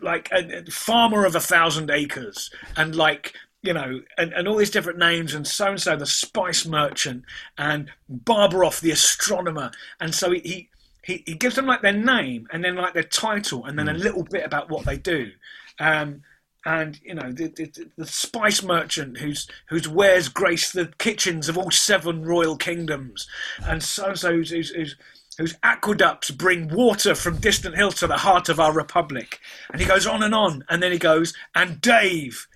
[0.00, 3.34] like a farmer of a thousand acres and like,
[3.66, 7.24] you know, and, and all these different names and so and so the spice merchant
[7.58, 9.70] and Barbaroff the astronomer.
[10.00, 10.68] And so he, he,
[11.02, 13.94] he, he gives them like their name and then like their title and then a
[13.94, 15.30] little bit about what they do.
[15.78, 16.22] Um,
[16.64, 21.56] and you know the, the, the spice merchant who's whose wares grace the kitchens of
[21.56, 23.28] all seven royal kingdoms,
[23.64, 24.96] and so and so whose, whose, whose
[25.38, 29.38] whose aqueducts bring water from distant hills to the heart of our republic.
[29.70, 32.46] And he goes on and on, and then he goes, and Dave,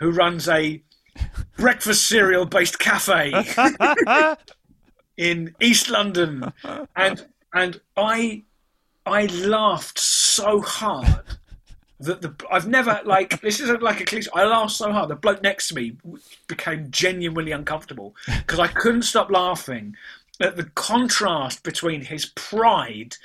[0.00, 0.82] who runs a
[1.56, 3.32] breakfast cereal based cafe
[5.16, 6.52] in East London,
[6.96, 8.42] and and I
[9.06, 11.24] I laughed so hard
[12.00, 14.30] that the I've never like this is like a cliche.
[14.34, 15.96] I laughed so hard the bloke next to me
[16.48, 19.96] became genuinely uncomfortable because I couldn't stop laughing
[20.40, 23.16] at the contrast between his pride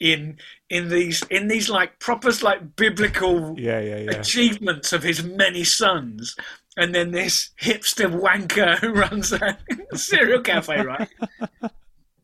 [0.00, 0.38] in
[0.68, 4.10] in these in these like proper like biblical Yeah, yeah, yeah.
[4.12, 6.36] achievements of his many sons.
[6.76, 9.58] And then this hipster wanker who runs a
[9.94, 11.08] cereal cafe, right?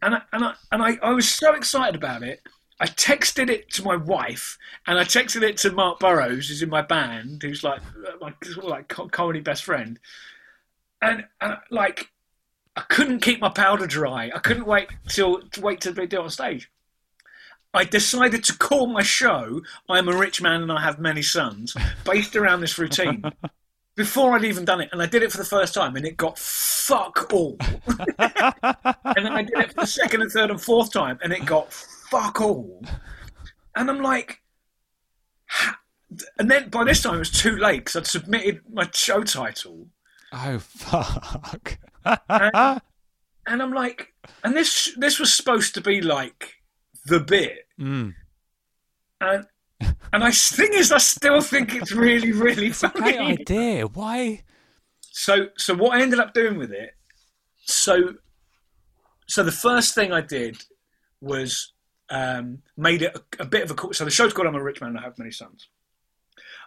[0.03, 2.41] and I, and I and I, I was so excited about it.
[2.81, 6.69] I texted it to my wife, and I texted it to Mark Burrows, who's in
[6.69, 9.99] my band, who's like uh, my sort of like comedy best friend,
[11.01, 12.11] and and like
[12.77, 14.31] I couldn't keep my powder dry.
[14.35, 16.71] I couldn't wait till to wait to do it on stage.
[17.73, 21.77] I decided to call my show "I'm a Rich Man and I Have Many Sons,"
[22.05, 23.25] based around this routine.
[23.97, 26.17] Before I'd even done it, and I did it for the first time, and it
[26.17, 27.57] got fuck all.
[28.19, 31.45] and then I did it for the second and third and fourth time, and it
[31.47, 32.85] got fuck all.
[33.77, 34.43] And I'm like,
[35.47, 35.79] ha-
[36.39, 39.87] and then by this time it was too late because I'd submitted my show title,
[40.33, 41.79] Oh, fuck.
[42.05, 42.81] And,
[43.47, 46.55] and I'm like, and this this was supposed to be like
[47.07, 48.15] the bit, Mm.
[49.21, 49.47] and
[50.13, 53.19] and I thing is, I still think it's really really Great funny.
[53.19, 53.87] idea.
[53.87, 54.43] Why?
[55.01, 56.95] So so what I ended up doing with it,
[57.65, 58.15] so
[59.27, 60.63] so the first thing I did
[61.21, 61.73] was
[62.11, 64.81] um, made it a, a bit of a so the show's called I'm a Rich
[64.81, 65.69] Man and I Have Many Sons.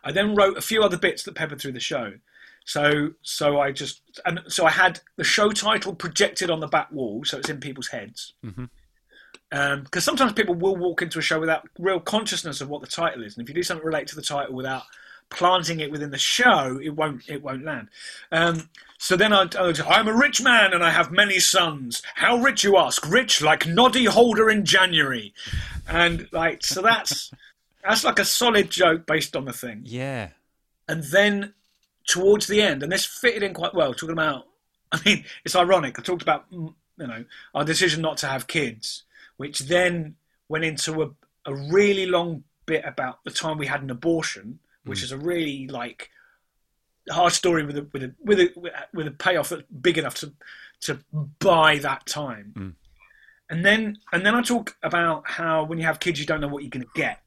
[0.04, 2.14] I then wrote a few other bits that peppered through the show.
[2.68, 6.92] So so I just and so I had the show title projected on the back
[6.92, 8.34] wall, so it's in people's heads.
[9.50, 13.24] Because sometimes people will walk into a show without real consciousness of what the title
[13.24, 14.84] is, and if you do something related to the title without
[15.30, 17.88] planting it within the show, it won't it won't land.
[18.34, 22.04] Um, so then I, I I'm a rich man and I have many sons.
[22.16, 23.08] How rich you ask?
[23.08, 25.34] Rich like Noddy Holder in January,
[25.88, 27.32] and like so that's
[27.82, 29.84] that's like a solid joke based on the thing.
[29.86, 30.32] Yeah.
[30.90, 31.54] And then
[32.08, 34.48] towards the end, and this fitted in quite well, talking about,
[34.92, 36.00] I mean, it's ironic.
[36.00, 39.04] I talked about, mm, you know, our decision not to have kids,
[39.36, 40.16] which then
[40.50, 41.10] went into a,
[41.46, 45.68] a really long bit about the time we had an abortion, which is a really
[45.68, 46.10] like
[47.10, 50.34] hard story with a with a with a with a payoff that's big enough to
[50.82, 51.00] to
[51.40, 52.54] buy that time.
[53.50, 56.48] And then and then I talk about how when you have kids, you don't know
[56.48, 57.22] what you're going to get.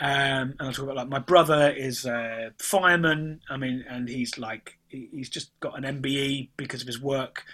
[0.00, 3.40] Um, and I talk about like my brother is a fireman.
[3.50, 7.44] I mean, and he's like he's just got an MBE because of his work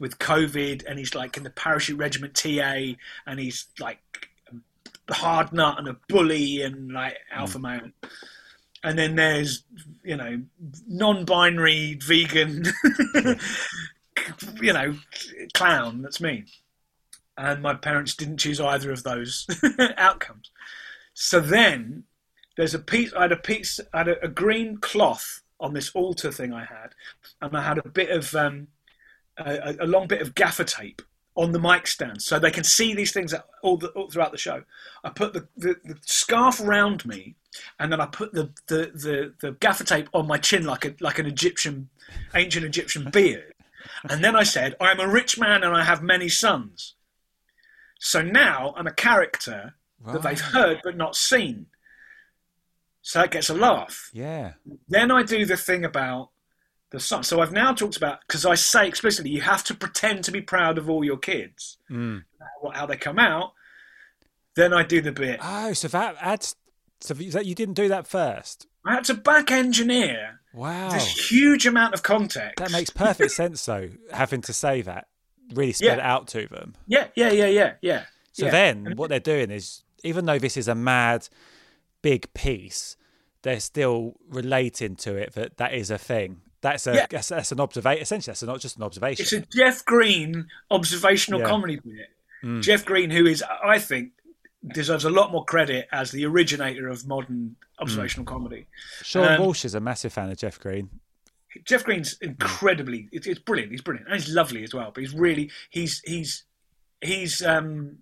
[0.00, 2.94] with COVID, and he's like in the parachute regiment TA,
[3.26, 4.28] and he's like
[5.08, 7.90] a hard nut and a bully and like alpha male.
[8.82, 9.64] And then there's,
[10.02, 10.42] you know,
[10.86, 12.64] non-binary vegan,
[14.60, 14.94] you know,
[15.54, 16.02] clown.
[16.02, 16.44] That's me.
[17.38, 19.46] And my parents didn't choose either of those
[19.96, 20.50] outcomes.
[21.14, 22.04] So then
[22.56, 23.12] there's a piece.
[23.14, 23.80] I had a piece.
[23.92, 26.94] I had a, a green cloth on this altar thing I had,
[27.40, 28.68] and I had a bit of um,
[29.38, 31.00] a, a long bit of gaffer tape
[31.36, 34.38] on the mic stand, so they can see these things all, the, all throughout the
[34.38, 34.62] show.
[35.02, 37.34] I put the, the, the scarf around me,
[37.80, 40.94] and then I put the, the, the, the gaffer tape on my chin like a
[41.00, 41.88] like an Egyptian,
[42.34, 43.54] ancient Egyptian beard.
[44.08, 46.94] And then I said, "I'm a rich man and I have many sons."
[47.98, 49.74] So now I'm a character
[50.12, 51.66] that they've heard but not seen.
[53.02, 54.10] So that gets a laugh.
[54.12, 54.52] Yeah.
[54.88, 56.30] Then I do the thing about
[56.90, 57.22] the son.
[57.22, 60.40] So I've now talked about because I say explicitly you have to pretend to be
[60.40, 62.24] proud of all your kids, Mm.
[62.62, 63.52] how, how they come out.
[64.56, 65.40] Then I do the bit.
[65.42, 66.56] Oh, so that adds.
[67.00, 68.66] So that you didn't do that first.
[68.86, 70.90] I had to back engineer Wow.
[70.90, 72.56] this huge amount of context.
[72.58, 73.90] That makes perfect sense, though.
[74.12, 75.08] Having to say that,
[75.52, 76.04] really spread Yeah.
[76.04, 76.74] it out to them.
[76.86, 78.04] yeah, yeah, yeah, yeah, yeah.
[78.32, 78.50] So yeah.
[78.52, 81.28] then, what they're doing is, even though this is a mad,
[82.02, 82.96] big piece,
[83.42, 86.40] they're still relating to it that that is a thing.
[86.60, 87.06] That's a Yeah.
[87.10, 88.02] that's, that's an observation.
[88.02, 89.22] Essentially, that's not just an observation.
[89.22, 91.46] It's a Jeff Green observational Yeah.
[91.48, 92.62] comedy bit.
[92.62, 94.12] Jeff Green, who is, I think,
[94.74, 98.66] deserves a lot more credit as the originator of modern observational comedy.
[99.02, 100.88] Sean um, Walsh is a massive fan of Jeff Green.
[101.64, 103.72] Jeff Green's incredibly, it's, it's brilliant.
[103.72, 104.90] He's brilliant, and he's lovely as well.
[104.94, 106.44] But he's really, he's he's
[107.00, 107.98] he's um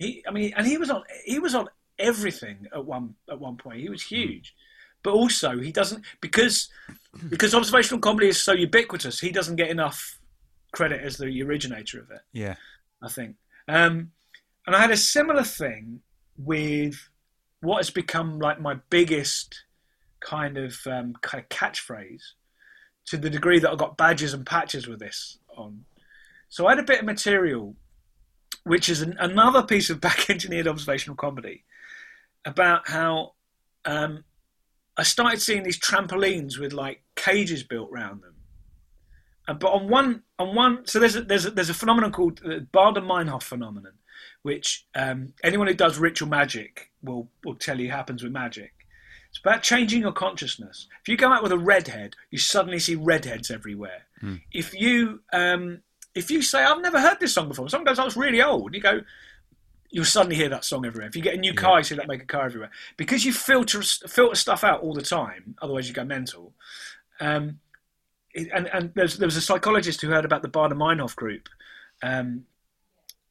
[0.00, 0.24] he.
[0.26, 3.80] I mean, and he was on he was on everything at one at one point.
[3.80, 4.54] He was huge,
[5.04, 6.68] but also he doesn't because
[7.28, 9.20] because observational comedy is so ubiquitous.
[9.20, 10.18] He doesn't get enough
[10.72, 12.22] credit as the originator of it.
[12.32, 12.56] Yeah.
[13.02, 13.36] I think.
[13.68, 14.10] Um,
[14.66, 16.00] and I had a similar thing
[16.36, 17.08] with
[17.60, 19.64] what has become like my biggest
[20.20, 22.22] kind of um, kind of catchphrase,
[23.06, 25.84] to the degree that I got badges and patches with this on.
[26.48, 27.74] So I had a bit of material,
[28.64, 31.64] which is an, another piece of back-engineered observational comedy,
[32.44, 33.32] about how
[33.84, 34.24] um,
[34.96, 38.34] I started seeing these trampolines with like cages built around them.
[39.58, 42.66] But on one, on one, so there's a, there's a, there's a phenomenon called the
[42.72, 43.94] Baader-Meinhof phenomenon,
[44.42, 48.72] which um, anyone who does ritual magic will will tell you happens with magic.
[49.28, 50.86] It's about changing your consciousness.
[51.02, 54.02] If you go out with a redhead, you suddenly see redheads everywhere.
[54.52, 55.82] If you um,
[56.14, 58.66] if you say I've never heard this song before, someone goes, "Oh, it's really old,"
[58.66, 59.00] And you go,
[59.90, 61.08] you'll suddenly hear that song everywhere.
[61.08, 63.32] If you get a new car, you see that make a car everywhere because you
[63.32, 65.56] filter filter stuff out all the time.
[65.60, 66.54] Otherwise, you go mental.
[67.20, 67.58] Um,
[68.34, 71.48] and and there's, there was a psychologist who heard about the Baader-Meinhof group,
[72.02, 72.44] um,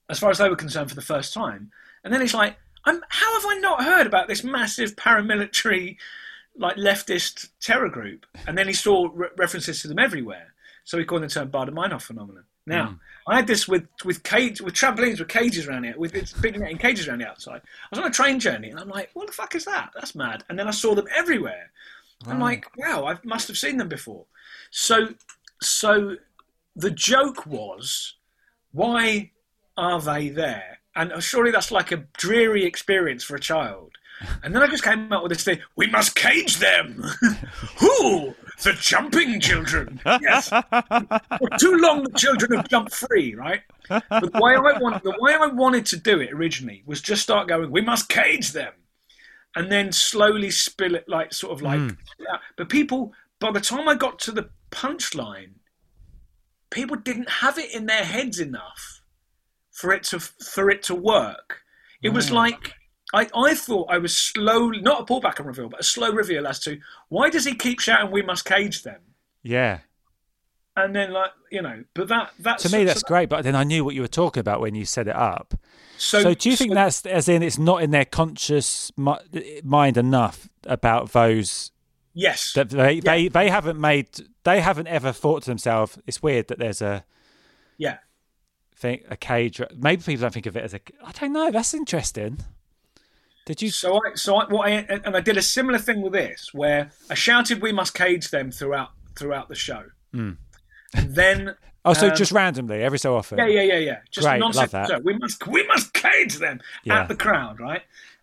[0.09, 1.71] as far as they were concerned, for the first time.
[2.03, 5.97] And then he's like, I'm, "How have I not heard about this massive paramilitary,
[6.57, 10.53] like leftist terror group?" And then he saw re- references to them everywhere.
[10.83, 12.43] So he coined the term Baader-Meinhof phenomenon.
[12.69, 12.99] Now, mm.
[13.27, 16.57] I had this with with cage with trampolines with cages around it, with it's big
[16.57, 17.61] netting cages around the outside.
[17.65, 19.89] I was on a train journey, and I'm like, "What the fuck is that?
[19.95, 21.71] That's mad!" And then I saw them everywhere.
[22.27, 24.25] I'm like, "Wow, I must have seen them before."
[24.69, 25.15] So,
[25.61, 26.17] so
[26.75, 28.15] the joke was,
[28.71, 29.31] why
[29.77, 30.79] are they there?
[30.95, 33.93] And uh, surely that's like a dreary experience for a child.
[34.43, 37.03] And then I just came up with this thing: we must cage them.
[37.79, 38.35] Who?
[38.63, 40.01] The jumping children.
[40.05, 40.49] Yes.
[40.49, 43.61] For too long, the children have jumped free, right?
[43.87, 47.23] But the way I want, the way I wanted to do it originally was just
[47.23, 48.73] start going, we must cage them,
[49.55, 51.79] and then slowly spill it, like sort of like.
[51.79, 51.89] Hmm.
[52.57, 55.53] But people, by the time I got to the punchline,
[56.69, 59.01] people didn't have it in their heads enough
[59.71, 61.61] for it to for it to work.
[62.01, 62.35] It was hmm.
[62.35, 62.73] like
[63.13, 66.45] I, I thought I was slowly not a pullback and reveal, but a slow reveal
[66.47, 66.79] as to
[67.09, 69.01] why does he keep shouting "We must cage them,"
[69.43, 69.79] Yeah.
[70.75, 73.27] and then like you know, but that that's To me, that's so, great.
[73.29, 75.55] But then I knew what you were talking about when you set it up.
[75.97, 79.97] So, So, do you think so- that's as in it's not in their conscious mind
[79.97, 81.71] enough about those
[82.13, 82.53] yes?
[82.53, 84.07] that they, they they haven't made
[84.43, 87.03] they haven't ever thought to themselves it's weird that there's a
[87.77, 87.97] yeah.
[88.75, 91.73] thing a cage maybe people don't think of it as a I don't know that's
[91.73, 92.37] interesting
[93.49, 94.71] did you So I, so I, what I,
[95.05, 98.51] and I did a similar thing with this, where I shouted, "We must cage them"
[98.51, 100.37] throughout throughout the show, and
[100.93, 104.37] then oh so um, just randomly every so often yeah, yeah, yeah, yeah, just Great,
[104.39, 104.71] nonsense.
[104.71, 104.87] love that.
[104.89, 106.99] So we must we must cage them Yeah.
[107.01, 107.81] at the crowd, right?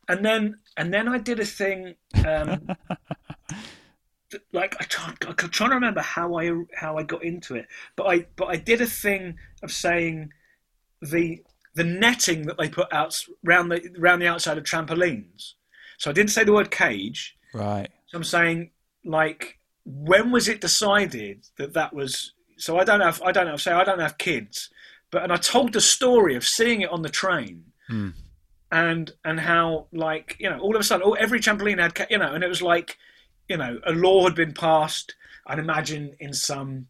[0.08, 1.96] And then and then I did a thing.
[2.24, 2.68] Um,
[4.30, 7.66] th- like I can't, I'm trying to remember how I how I got into it,
[7.96, 10.30] but I but I did a thing of saying
[11.02, 11.42] the
[11.76, 15.52] the netting that they put out round the round the outside of trampolines.
[15.98, 17.36] So I didn't say the word cage.
[17.54, 17.88] Right.
[18.06, 18.70] So I'm saying
[19.04, 22.32] like when was it decided that that was?
[22.56, 24.70] So I don't have I don't have say I don't have kids,
[25.10, 27.64] but and I told the story of seeing it on the train.
[27.88, 28.10] Hmm.
[28.72, 32.06] And and how like you know all of a sudden all, every trampoline had ca-
[32.10, 32.96] you know and it was like
[33.48, 35.14] you know a law had been passed
[35.46, 36.88] I'd imagine in some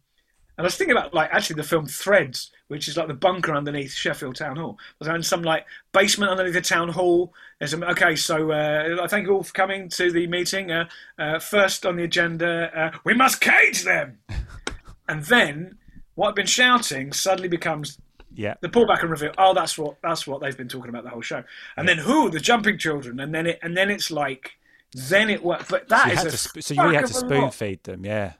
[0.57, 3.53] and I was thinking about like actually the film Threads, which is like the bunker
[3.55, 4.77] underneath Sheffield Town Hall.
[4.99, 7.33] Was in some like basement underneath the town hall.
[7.59, 10.71] There's some, okay, so uh, I thank you all for coming to the meeting.
[10.71, 10.87] Uh,
[11.19, 14.17] uh, first on the agenda, uh, we must cage them.
[15.07, 15.77] and then
[16.15, 17.99] what I've been shouting suddenly becomes
[18.33, 18.55] Yeah.
[18.61, 19.33] the pullback and reveal.
[19.37, 21.43] Oh, that's what that's what they've been talking about the whole show.
[21.77, 24.53] And then who the jumping children, and then it and then it's like
[24.93, 25.69] then it worked.
[25.69, 27.29] But So that you, is a sp- so you really had to fuck of a
[27.33, 28.33] spoon lot feed them, yeah.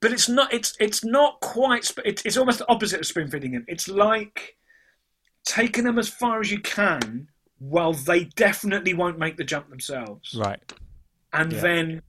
[0.00, 3.52] But it's not it's it's not quite it's, it's almost the opposite of spoon feeding
[3.52, 4.56] them it's like
[5.44, 7.28] taking them as far as you can
[7.58, 10.72] while they definitely won't make the jump themselves Right.
[11.32, 11.60] and Yeah.
[11.60, 12.02] then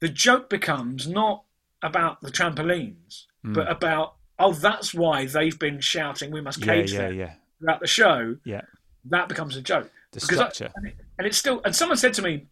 [0.00, 1.44] the joke becomes not
[1.82, 3.52] about the trampolines Hmm.
[3.52, 7.32] but about oh that's why they've been shouting we must cage yeah, them yeah.
[7.58, 8.62] throughout the show Yeah.
[9.06, 10.72] that becomes a joke The Because I- structure.
[10.76, 12.46] and, it, and it's still and someone said to me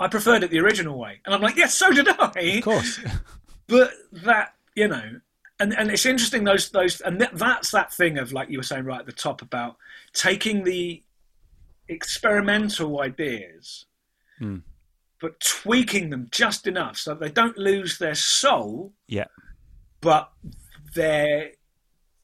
[0.00, 3.00] i preferred it the original way and i'm like yes so did i Of course.
[3.68, 5.20] but that you know
[5.60, 8.62] and and it's interesting those those and that, that's that thing of like you were
[8.62, 9.76] saying right at the top about
[10.12, 11.02] taking the
[11.88, 13.86] experimental ideas
[14.38, 14.58] Hmm.
[15.20, 19.24] but tweaking them just enough so they don't lose their soul yeah.
[20.00, 20.30] but
[20.94, 21.50] they're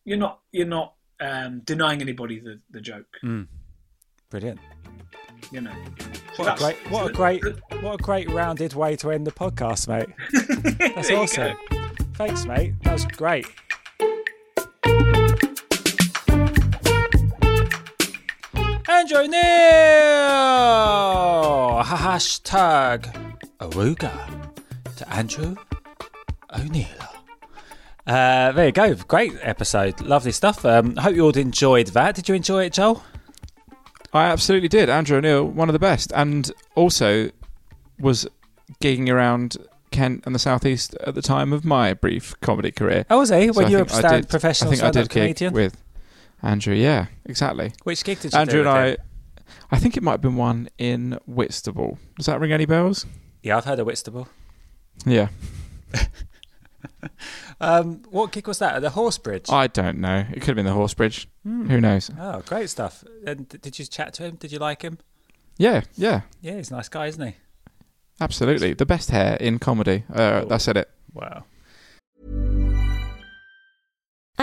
[0.04, 3.16] you're not you're not um, denying anybody the, the joke
[4.30, 4.60] Brilliant.
[5.50, 5.72] You know
[6.36, 7.42] What a great, what a great,
[7.80, 10.08] what a great rounded way to end the podcast, mate.
[10.94, 11.56] That's awesome.
[12.14, 12.74] Thanks, mate.
[12.82, 13.46] That was great.
[18.88, 19.40] Andrew Neil!
[21.84, 23.12] Hashtag
[23.58, 24.52] Awooga
[24.96, 25.56] to Andrew
[26.56, 26.86] O'Neill.
[28.06, 28.94] Uh, there you go.
[28.94, 30.00] Great episode.
[30.00, 30.64] Lovely stuff.
[30.64, 32.14] Um, I hope you all enjoyed that.
[32.14, 33.02] Did you enjoy it, Joel?
[34.14, 34.88] I absolutely did.
[34.88, 37.30] Andrew O'Neill, one of the best, and also
[37.98, 38.26] was
[38.80, 39.56] gigging around
[39.90, 43.04] Kent and the southeast at the time of my brief comedy career.
[43.10, 43.48] Oh, was he?
[43.48, 45.08] So when I you were a think I stand did- professional I think I did
[45.08, 45.52] gig comedian?
[45.52, 45.76] with
[46.42, 46.74] Andrew.
[46.74, 47.72] Yeah, exactly.
[47.82, 48.96] Which gig did you Andrew do and I.
[49.70, 51.98] I think it might have been one in Whitstable.
[52.16, 53.04] Does that ring any bells?
[53.42, 54.28] Yeah, I've heard of Whitstable.
[55.04, 55.28] Yeah,
[57.60, 58.74] Um, what kick was that?
[58.74, 59.46] At the Horse Bridge?
[59.48, 60.24] I don't know.
[60.32, 61.28] It could have been the Horse Bridge.
[61.44, 62.10] Who knows?
[62.18, 63.04] Oh, great stuff.
[63.26, 64.34] And did you chat to him?
[64.36, 64.98] Did you like him?
[65.56, 67.34] Yeah, yeah, Yeah, he's a nice guy, isn't he?
[68.20, 68.74] absolutely.
[68.74, 70.04] The best hair in comedy.
[70.12, 70.90] Uh, I said it.
[71.12, 71.44] Wow.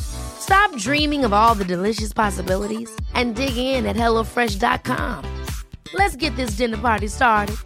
[0.00, 5.24] Stop dreaming of all the delicious possibilities and dig in at HelloFresh.com.
[5.94, 7.56] Let's get this dinner party started.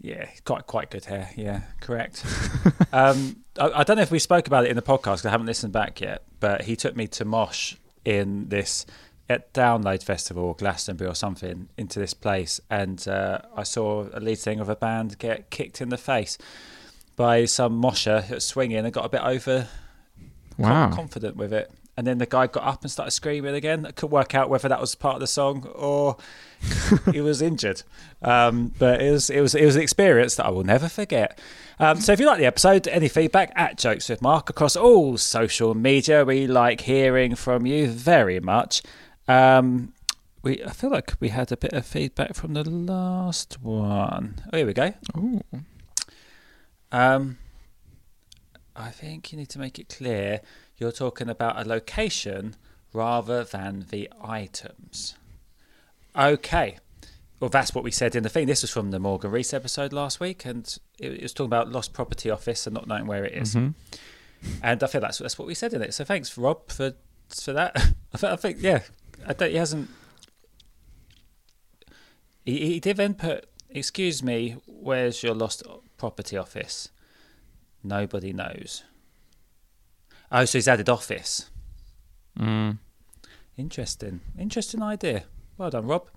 [0.00, 1.30] Yeah, he's quite good hair.
[1.36, 2.24] Yeah, correct.
[2.92, 5.46] um, I, I don't know if we spoke about it in the podcast I haven't
[5.46, 7.74] listened back yet, but he took me to Mosh
[8.04, 8.86] in this
[9.28, 14.20] at Download Festival or Glastonbury or something into this place, and uh, I saw a
[14.20, 16.38] lead singer of a band get kicked in the face
[17.16, 19.68] by some mosher swinging and got a bit over
[20.56, 20.90] Wow.
[20.92, 21.70] confident with it.
[21.96, 23.84] And then the guy got up and started screaming again.
[23.84, 26.16] I couldn't work out whether that was part of the song or
[27.12, 27.82] he was injured.
[28.22, 31.40] Um, but it was it was it was an experience that I will never forget.
[31.80, 35.16] Um, so if you like the episode, any feedback at Jokes with Mark across all
[35.16, 38.80] social media, we like hearing from you very much.
[39.28, 39.92] Um,
[40.42, 44.40] we I feel like we had a bit of feedback from the last one.
[44.52, 44.94] Oh, here we go.
[45.16, 45.42] Ooh.
[46.90, 47.38] Um,
[48.74, 50.40] I think you need to make it clear
[50.78, 52.56] you're talking about a location
[52.92, 55.16] rather than the items.
[56.16, 56.78] Okay.
[57.40, 58.46] Well, that's what we said in the thing.
[58.46, 61.92] This was from the Morgan Reese episode last week, and it, was talking about lost
[61.92, 63.54] property office and not knowing where it is.
[63.54, 63.74] Mhm.
[64.62, 65.94] And I feel that's that's what we said in it.
[65.94, 66.94] So thanks, Rob, for
[67.28, 67.76] for that.
[68.22, 68.80] I think yeah,
[69.26, 69.90] I don't, he hasn't.
[72.44, 75.62] He, he did then put, "Excuse me, where's your lost
[75.96, 76.90] property office?"
[77.82, 78.84] Nobody knows.
[80.30, 81.50] Oh, so he's added office.
[82.38, 82.78] Mm.
[83.56, 85.24] Interesting, interesting idea.
[85.56, 86.08] Well done, Rob.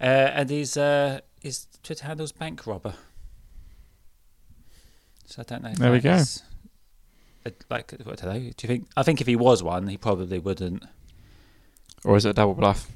[0.00, 2.94] Uh, and his uh, his Twitter handle's bank robber.
[5.26, 5.70] So I don't know.
[5.70, 6.22] If There we go.
[7.70, 8.38] Like, what don't know?
[8.38, 8.88] Do you think?
[8.96, 10.84] I think if he was one, he probably wouldn't.
[12.04, 12.90] Or is it a double bluff?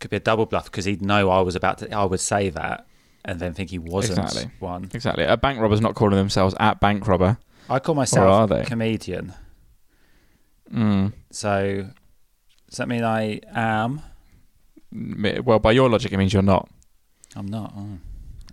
[0.00, 1.92] Could be a double bluff because he'd know I was about to.
[1.92, 2.86] I would say that,
[3.24, 4.50] and then think he wasn't Exactly.
[4.60, 4.88] one.
[4.94, 5.24] Exactly.
[5.24, 7.38] A bank robber's not calling themselves at bank robber.
[7.68, 8.26] I call myself.
[8.32, 8.64] are they?
[8.64, 9.34] comedian.
[10.72, 11.12] Mm.
[11.30, 11.86] So
[12.68, 14.02] does that mean I am?
[14.92, 16.68] Well, by your logic, it means you're not.
[17.36, 17.72] I'm not.
[17.76, 17.98] Oh,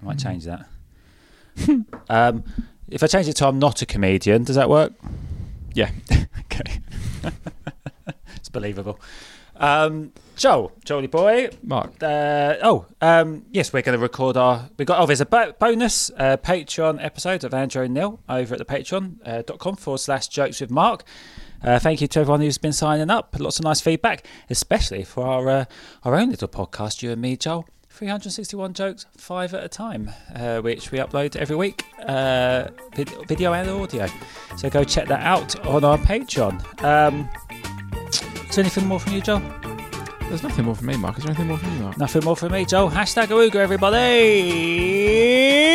[0.02, 0.24] I might Mm.
[0.24, 0.68] change that.
[2.10, 2.44] um,
[2.90, 4.94] if I change it to I'm not a comedian, does that work?
[5.74, 5.92] Yeah.
[6.42, 6.82] okay.
[8.36, 9.00] it's believable.
[9.58, 11.50] Um, Joel, Jolie boy.
[11.64, 11.92] Mark.
[12.04, 14.70] Uh, oh, um, yes, we're going to record our.
[14.78, 15.00] We got.
[15.00, 19.18] Oh, there's a bo- bonus uh, Patreon episode of Andrew O'Neill over at the Patreon
[19.26, 21.04] uh, dot com forward slash Jokes with Mark.
[21.64, 23.34] Uh, thank you to everyone who's been signing up.
[23.40, 25.66] Lots of nice feedback, especially for our uh,
[26.04, 27.66] our own little podcast, you and me, Joel.
[27.90, 33.54] 361 jokes, five at a time, uh, which we upload every week, uh, vid- video
[33.54, 34.06] and audio.
[34.58, 36.84] So go check that out on our Patreon.
[36.84, 37.30] Um,
[38.56, 39.42] is there anything more from you, Joel?
[40.30, 41.18] There's nothing more from me, Mark.
[41.18, 41.98] Is there anything more from you, Mark?
[41.98, 42.88] Nothing more from me, Joe.
[42.88, 45.75] Hashtag Awooga, everybody.